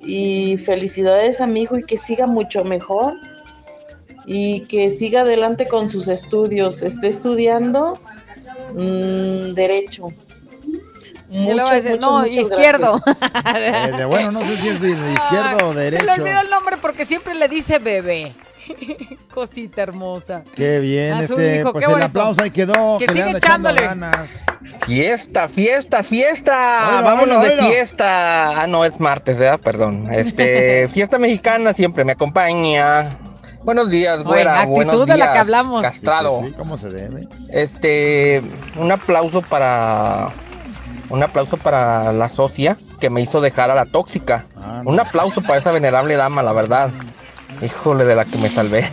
[0.08, 3.12] y felicidades a mi hijo y que siga mucho mejor
[4.26, 6.82] y que siga adelante con sus estudios.
[6.82, 7.98] Esté estudiando
[8.74, 10.04] mm, derecho.
[11.30, 13.02] Muchas, muchas, no, muchas izquierdo.
[13.54, 16.12] Eh, de- bueno, no sé si es de, de izquierda o Se le derecho.
[16.22, 18.34] olvidó el nombre porque siempre le dice bebé.
[19.34, 20.42] Cosita hermosa.
[20.54, 22.06] Qué bien, este, hijo, pues qué el bonito.
[22.06, 23.82] aplauso ahí quedó, Que que, le sigue echándole.
[23.82, 24.28] ganas.
[24.86, 26.88] Fiesta, fiesta, fiesta.
[26.96, 28.62] Oílo, Vámonos de fiesta.
[28.62, 29.60] Ah, no, es martes, ¿verdad?
[29.60, 30.12] Perdón.
[30.12, 33.18] Este, fiesta mexicana siempre me acompaña.
[33.62, 34.64] Buenos días, güera.
[34.66, 35.82] Buenos de la que días, hablamos.
[35.82, 36.40] Castrado.
[36.40, 37.28] Sí, sí, ¿Cómo se debe?
[37.50, 38.42] Este,
[38.76, 40.30] un aplauso para
[41.10, 44.46] un aplauso para la socia que me hizo dejar a la tóxica.
[44.84, 46.90] Un aplauso para esa venerable dama, la verdad.
[47.62, 48.84] Híjole de la que me salvé.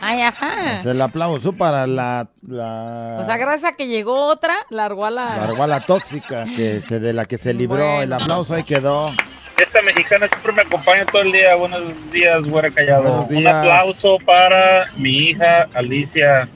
[0.00, 0.80] Ay, ajá.
[0.82, 5.10] Pues el aplauso para la, la, O sea, gracias a que llegó otra, largó a
[5.10, 5.36] la...
[5.36, 7.78] la argola tóxica, que, que de la que se libró.
[7.78, 8.02] Bueno.
[8.02, 9.12] El aplauso ahí quedó.
[9.56, 11.56] Esta mexicana siempre me acompaña todo el día.
[11.56, 13.02] Buenos días, güera callado.
[13.02, 13.54] Buenos Un días.
[13.54, 16.48] aplauso para mi hija Alicia,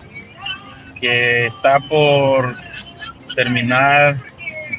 [1.00, 2.54] que está por
[3.34, 4.18] terminar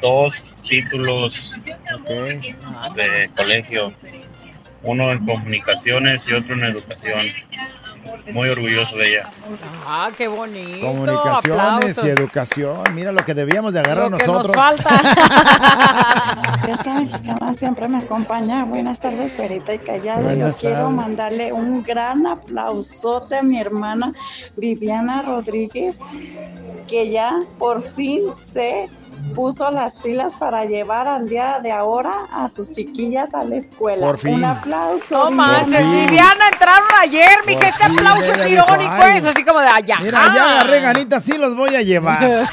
[0.00, 0.34] dos
[0.66, 1.52] títulos
[2.94, 3.92] de colegio.
[4.84, 7.26] Uno en comunicaciones y otro en educación.
[8.32, 9.30] Muy orgulloso de ella.
[9.86, 10.86] Ah, qué bonito.
[10.86, 12.04] Comunicaciones aplausos.
[12.04, 12.76] y educación.
[12.94, 14.56] Mira lo que debíamos de agarrar Lo que nos nosotros.
[14.56, 14.90] falta.
[16.64, 18.64] Fiesta mexicana siempre me acompaña.
[18.64, 20.22] Buenas tardes, Verita y Callado.
[20.22, 24.12] Buenas Yo quiero mandarle un gran aplausote a mi hermana
[24.56, 26.00] Viviana Rodríguez,
[26.86, 28.88] que ya por fin se
[29.34, 34.06] puso las pilas para llevar al día de ahora a sus chiquillas a la escuela.
[34.06, 34.34] Por fin.
[34.34, 35.24] Un aplauso.
[35.24, 36.48] No manches, Viviana.
[36.52, 39.98] Entraron ayer, mija, Por este aplauso es irónico, "Ay, es así como de allá.
[40.02, 42.22] Mira, ya agarré ganitas, sí los voy a llevar.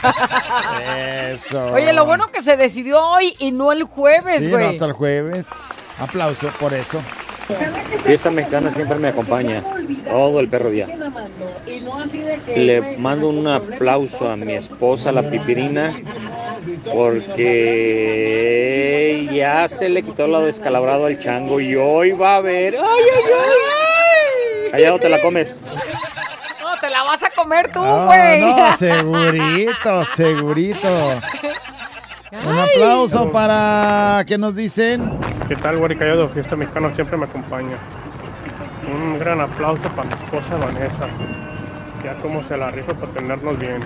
[1.33, 1.65] Eso.
[1.73, 4.69] Oye, lo bueno que se decidió hoy y no el jueves, Sí, no, güey.
[4.69, 5.47] hasta el jueves.
[5.99, 6.99] Aplauso por eso.
[8.03, 9.61] Fiesta mexicana siempre me acompaña
[10.09, 10.87] todo el perro día.
[12.55, 15.91] Le mando un aplauso a mi esposa, la pipirina,
[16.85, 18.21] porque
[19.33, 22.75] ya se le quitó el lado descalabrado al chango y hoy va a ver.
[22.75, 24.71] ¡Ay, ay, ay!
[24.71, 25.59] Callado te la comes.
[26.61, 28.41] No, te la vas a comer tú, güey.
[28.41, 30.87] no, segurito, segurito.
[32.45, 35.19] Un aplauso para que nos dicen.
[35.49, 36.29] ¿Qué tal, Guari Callado?
[36.29, 37.77] Fiesta Mexicana siempre me acompaña.
[38.89, 41.09] Un gran aplauso para mi esposa Vanessa.
[42.05, 43.81] Ya como se la rifa para tenernos bien.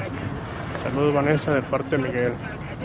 [0.84, 2.34] Saludos, Vanessa, de parte de Miguel.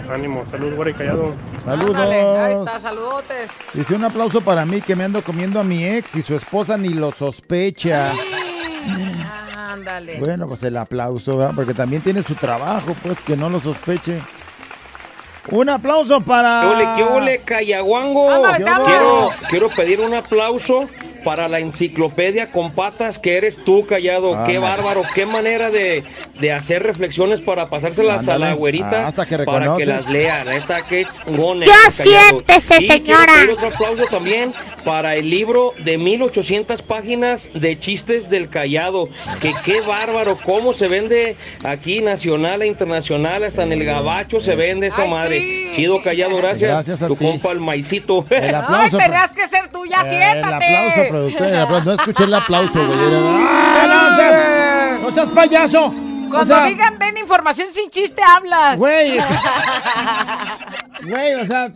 [0.08, 1.34] Ánimo, salud, Guari Callado.
[1.66, 2.68] Ándale, ahí Saludos.
[2.68, 3.50] está, saludotes.
[3.74, 6.76] Dice un aplauso para mí que me ando comiendo a mi ex y su esposa
[6.76, 8.12] ni lo sospecha.
[9.56, 10.18] Ándale.
[10.18, 11.54] Bueno, pues el aplauso, ¿verdad?
[11.54, 14.20] porque también tiene su trabajo, pues que no lo sospeche.
[15.50, 16.62] Un aplauso para.
[16.62, 17.40] ¿Qué ole, qué ole,
[18.68, 18.84] hablo.
[18.86, 20.88] Quiero, quiero pedir un aplauso
[21.22, 24.44] para la enciclopedia con patas que eres tú, Callado.
[24.46, 26.04] Qué bárbaro, qué manera de,
[26.40, 29.04] de hacer reflexiones para pasárselas a la güerita.
[29.04, 31.60] Ah, hasta que para que las lea, neta, qué chingón.
[31.60, 32.38] Ya eres, Callado.
[32.38, 33.32] siéntese, Y señora.
[33.52, 34.52] otro aplauso también
[34.84, 39.08] para el libro de 1800 páginas de chistes del Callado.
[39.40, 44.54] Que qué bárbaro, cómo se vende aquí nacional e internacional, hasta en el gabacho se
[44.54, 45.70] vende esa madre.
[45.74, 46.70] Chido, Callado, gracias.
[46.70, 47.24] Gracias a tu ti.
[47.24, 48.24] compa el maicito.
[48.30, 48.98] El Ay, aplauso.
[48.98, 50.64] tenías que ser tú, ya El siéntate.
[50.66, 51.46] aplauso, productor.
[51.46, 51.84] el aplauso.
[51.84, 52.98] No escuché el aplauso, güey.
[53.42, 55.94] ¡Ah, no seas, no seas payaso!
[56.30, 58.78] Cuando o sea, digan den información sin chiste, hablas.
[58.78, 59.18] Güey,
[61.02, 61.72] Güey, o sea,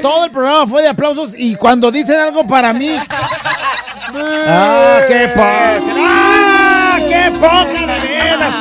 [0.00, 2.96] todo el programa fue de aplausos y cuando dicen algo para mí.
[4.48, 5.78] ¡Ah, qué poca!
[5.98, 8.54] ¡Ah, qué poca de veras!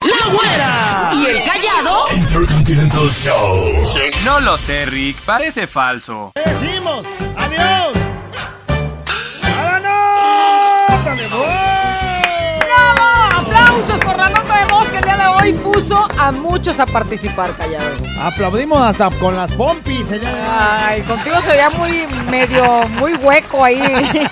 [0.00, 1.10] ¡La güera!
[1.14, 2.04] ¿Y el callado?
[2.14, 3.94] Intercontinental Show.
[4.24, 6.32] No lo sé, Rick, parece falso.
[6.34, 7.06] ¡Decimos!
[15.48, 17.84] Hoy puso a muchos a participar, callado.
[18.22, 20.10] Aplaudimos hasta con las pompis.
[20.12, 20.86] ella.
[20.88, 23.80] Ay, contigo se veía muy medio, muy hueco ahí.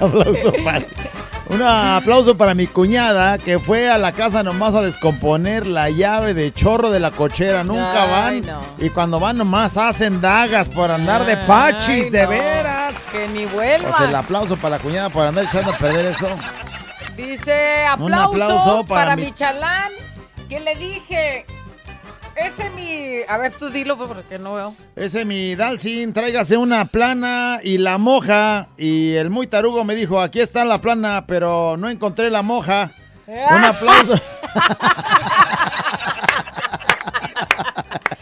[0.00, 0.80] aplauso para,
[1.48, 6.32] un aplauso para mi cuñada que fue a la casa nomás a descomponer la llave
[6.34, 7.64] de chorro de la cochera.
[7.64, 8.46] Nunca Ay, van.
[8.46, 8.60] no.
[8.78, 12.28] Y cuando van nomás hacen dagas por andar de pachis, Ay, de no.
[12.30, 12.94] veras.
[13.12, 13.90] Que ni vuelva.
[13.96, 16.28] Pues el aplauso para la cuñada por andar echando a perder eso.
[17.16, 19.92] Dice aplauso, Un aplauso para para, mi- mi chalán.
[20.48, 21.46] Que le dije.
[22.36, 23.22] Ese mi.
[23.28, 24.74] A ver, tú dilo porque no veo.
[24.96, 28.68] Ese mi Dalsin, tráigase una plana y la moja.
[28.76, 32.90] Y el muy tarugo me dijo, aquí está la plana, pero no encontré la moja.
[33.26, 34.14] Un aplauso.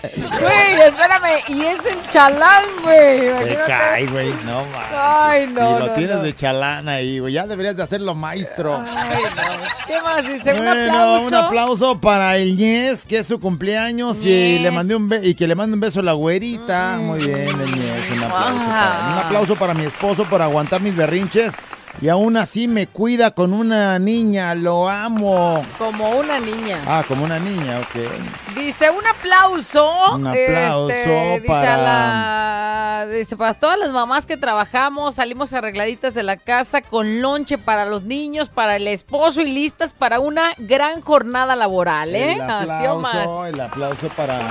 [0.03, 1.45] Güey, espérame.
[1.49, 3.21] Y es el chalán, güey.
[3.45, 4.29] Te cae, güey.
[4.45, 4.99] No manches.
[4.99, 6.23] Ay, no, Si lo no, tienes no.
[6.23, 7.33] de chalán ahí, güey.
[7.33, 8.77] Ya deberías de hacerlo maestro.
[8.85, 9.87] Ay, no.
[9.87, 10.53] ¿Qué más dice?
[10.53, 11.27] un Bueno, aplauso.
[11.27, 15.47] un aplauso para el Ñez, que es su cumpleaños y le mandé un y que
[15.47, 16.97] le mande un beso a la güerita.
[17.01, 18.31] Muy bien, el Ñez, un aplauso.
[18.31, 19.13] para él.
[19.13, 21.53] Un aplauso para mi esposo por aguantar mis berrinches
[22.01, 25.63] Y aún así me cuida con una niña, lo amo.
[25.79, 26.79] Como una niña.
[26.87, 28.55] Ah, como una niña, ok.
[28.57, 29.89] Dice un aplauso.
[30.15, 35.53] Un aplauso este, dice para- a la- dice, para todas las mamás que trabajamos, salimos
[35.53, 40.19] arregladitas de la casa con lonche para los niños, para el esposo y listas para
[40.19, 42.33] una gran jornada laboral, ¿eh?
[42.35, 43.15] El Así o más.
[43.15, 44.39] aplauso, el aplauso para...
[44.39, 44.45] Sí,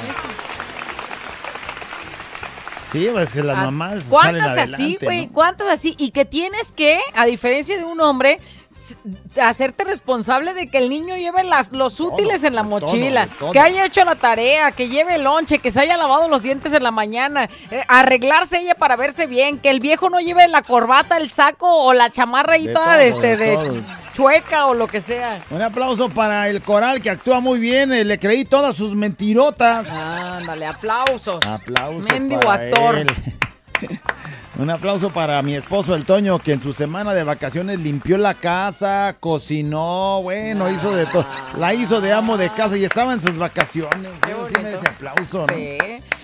[3.12, 5.26] pues que las Ah, mamás salen ¿Cuántas adelante, así, güey?
[5.28, 5.34] ¿no?
[5.34, 5.96] ¿Cuántas así?
[5.98, 8.40] Y que tienes que, a diferencia de un hombre,
[9.42, 13.52] hacerte responsable de que el niño lleve las, los útiles en la mochila, todo.
[13.52, 16.74] que haya hecho la tarea, que lleve el lonche, que se haya lavado los dientes
[16.74, 20.62] en la mañana, eh, arreglarse ella para verse bien, que el viejo no lleve la
[20.62, 23.82] corbata, el saco o la chamarra ahí De toda todo, de, este, de.
[24.14, 25.42] Chueca o lo que sea.
[25.50, 27.92] Un aplauso para el coral que actúa muy bien.
[27.94, 29.88] eh, Le creí todas sus mentirotas.
[29.90, 31.40] Ándale, aplausos.
[31.46, 32.98] Aplauso Mendigo para actor.
[32.98, 33.08] él.
[34.60, 38.36] Un aplauso para mi esposo el Toño, que en su semana de vacaciones limpió la
[38.36, 41.26] casa, cocinó, bueno, hizo de todo.
[41.58, 44.12] La hizo de amo de casa y estaba en sus vacaciones.
[44.28, 45.54] Eso sí merece aplauso, ¿no?
[45.56, 45.78] Sí.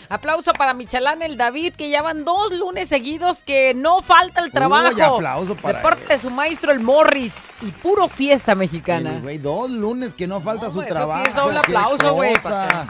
[0.10, 4.52] Aplauso para Michalán el David, que ya van dos lunes seguidos que no falta el
[4.52, 4.96] trabajo.
[4.96, 9.16] Uy, aplauso para De parte de su maestro el Morris y puro fiesta mexicana.
[9.16, 11.24] El güey, dos lunes que no falta su eso sí trabajo.
[11.28, 12.68] es doble aplauso, güey, cosa.
[12.70, 12.88] ¿para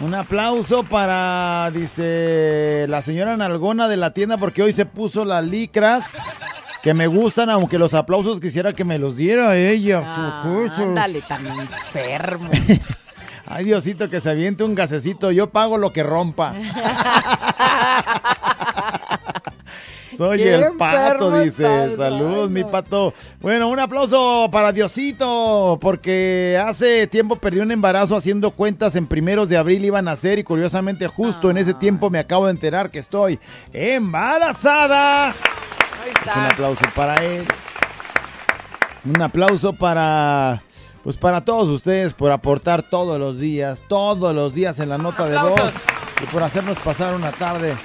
[0.00, 5.44] Un aplauso para, dice, la señora Nalgona de la tienda porque hoy se puso las
[5.44, 6.04] licras
[6.82, 9.98] que me gustan, aunque los aplausos quisiera que me los diera ella.
[10.00, 10.82] Socorro.
[10.82, 12.50] Ándale, tan enfermo.
[13.50, 15.30] Ay, Diosito, que se aviente un gasecito.
[15.30, 16.54] Yo pago lo que rompa.
[20.16, 21.62] Soy el pato, dice.
[21.84, 23.14] estás, Saludos, mi pato.
[23.40, 29.48] Bueno, un aplauso para Diosito, porque hace tiempo perdí un embarazo haciendo cuentas en primeros
[29.48, 31.78] de abril iban a ser y curiosamente justo en ese Ah.
[31.78, 33.38] tiempo me acabo de enterar que estoy
[33.72, 35.28] embarazada.
[35.28, 35.34] Ahí
[36.26, 37.44] Es un aplauso para él.
[39.04, 40.62] Un aplauso para
[41.02, 45.26] pues para todos ustedes por aportar todos los días, todos los días en la nota
[45.26, 45.72] de voz
[46.22, 47.76] y por hacernos pasar una tarde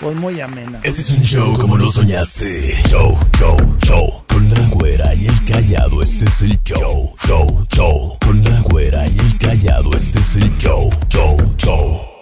[0.00, 0.80] pues muy amena.
[0.82, 2.72] Este es un show como lo soñaste.
[2.88, 4.24] Show, show, show.
[4.28, 7.14] Con la güera y el callado, este es el show.
[7.26, 8.18] Show, show.
[8.24, 10.90] Con la güera y el callado, este es el show.
[11.08, 12.15] Show, show.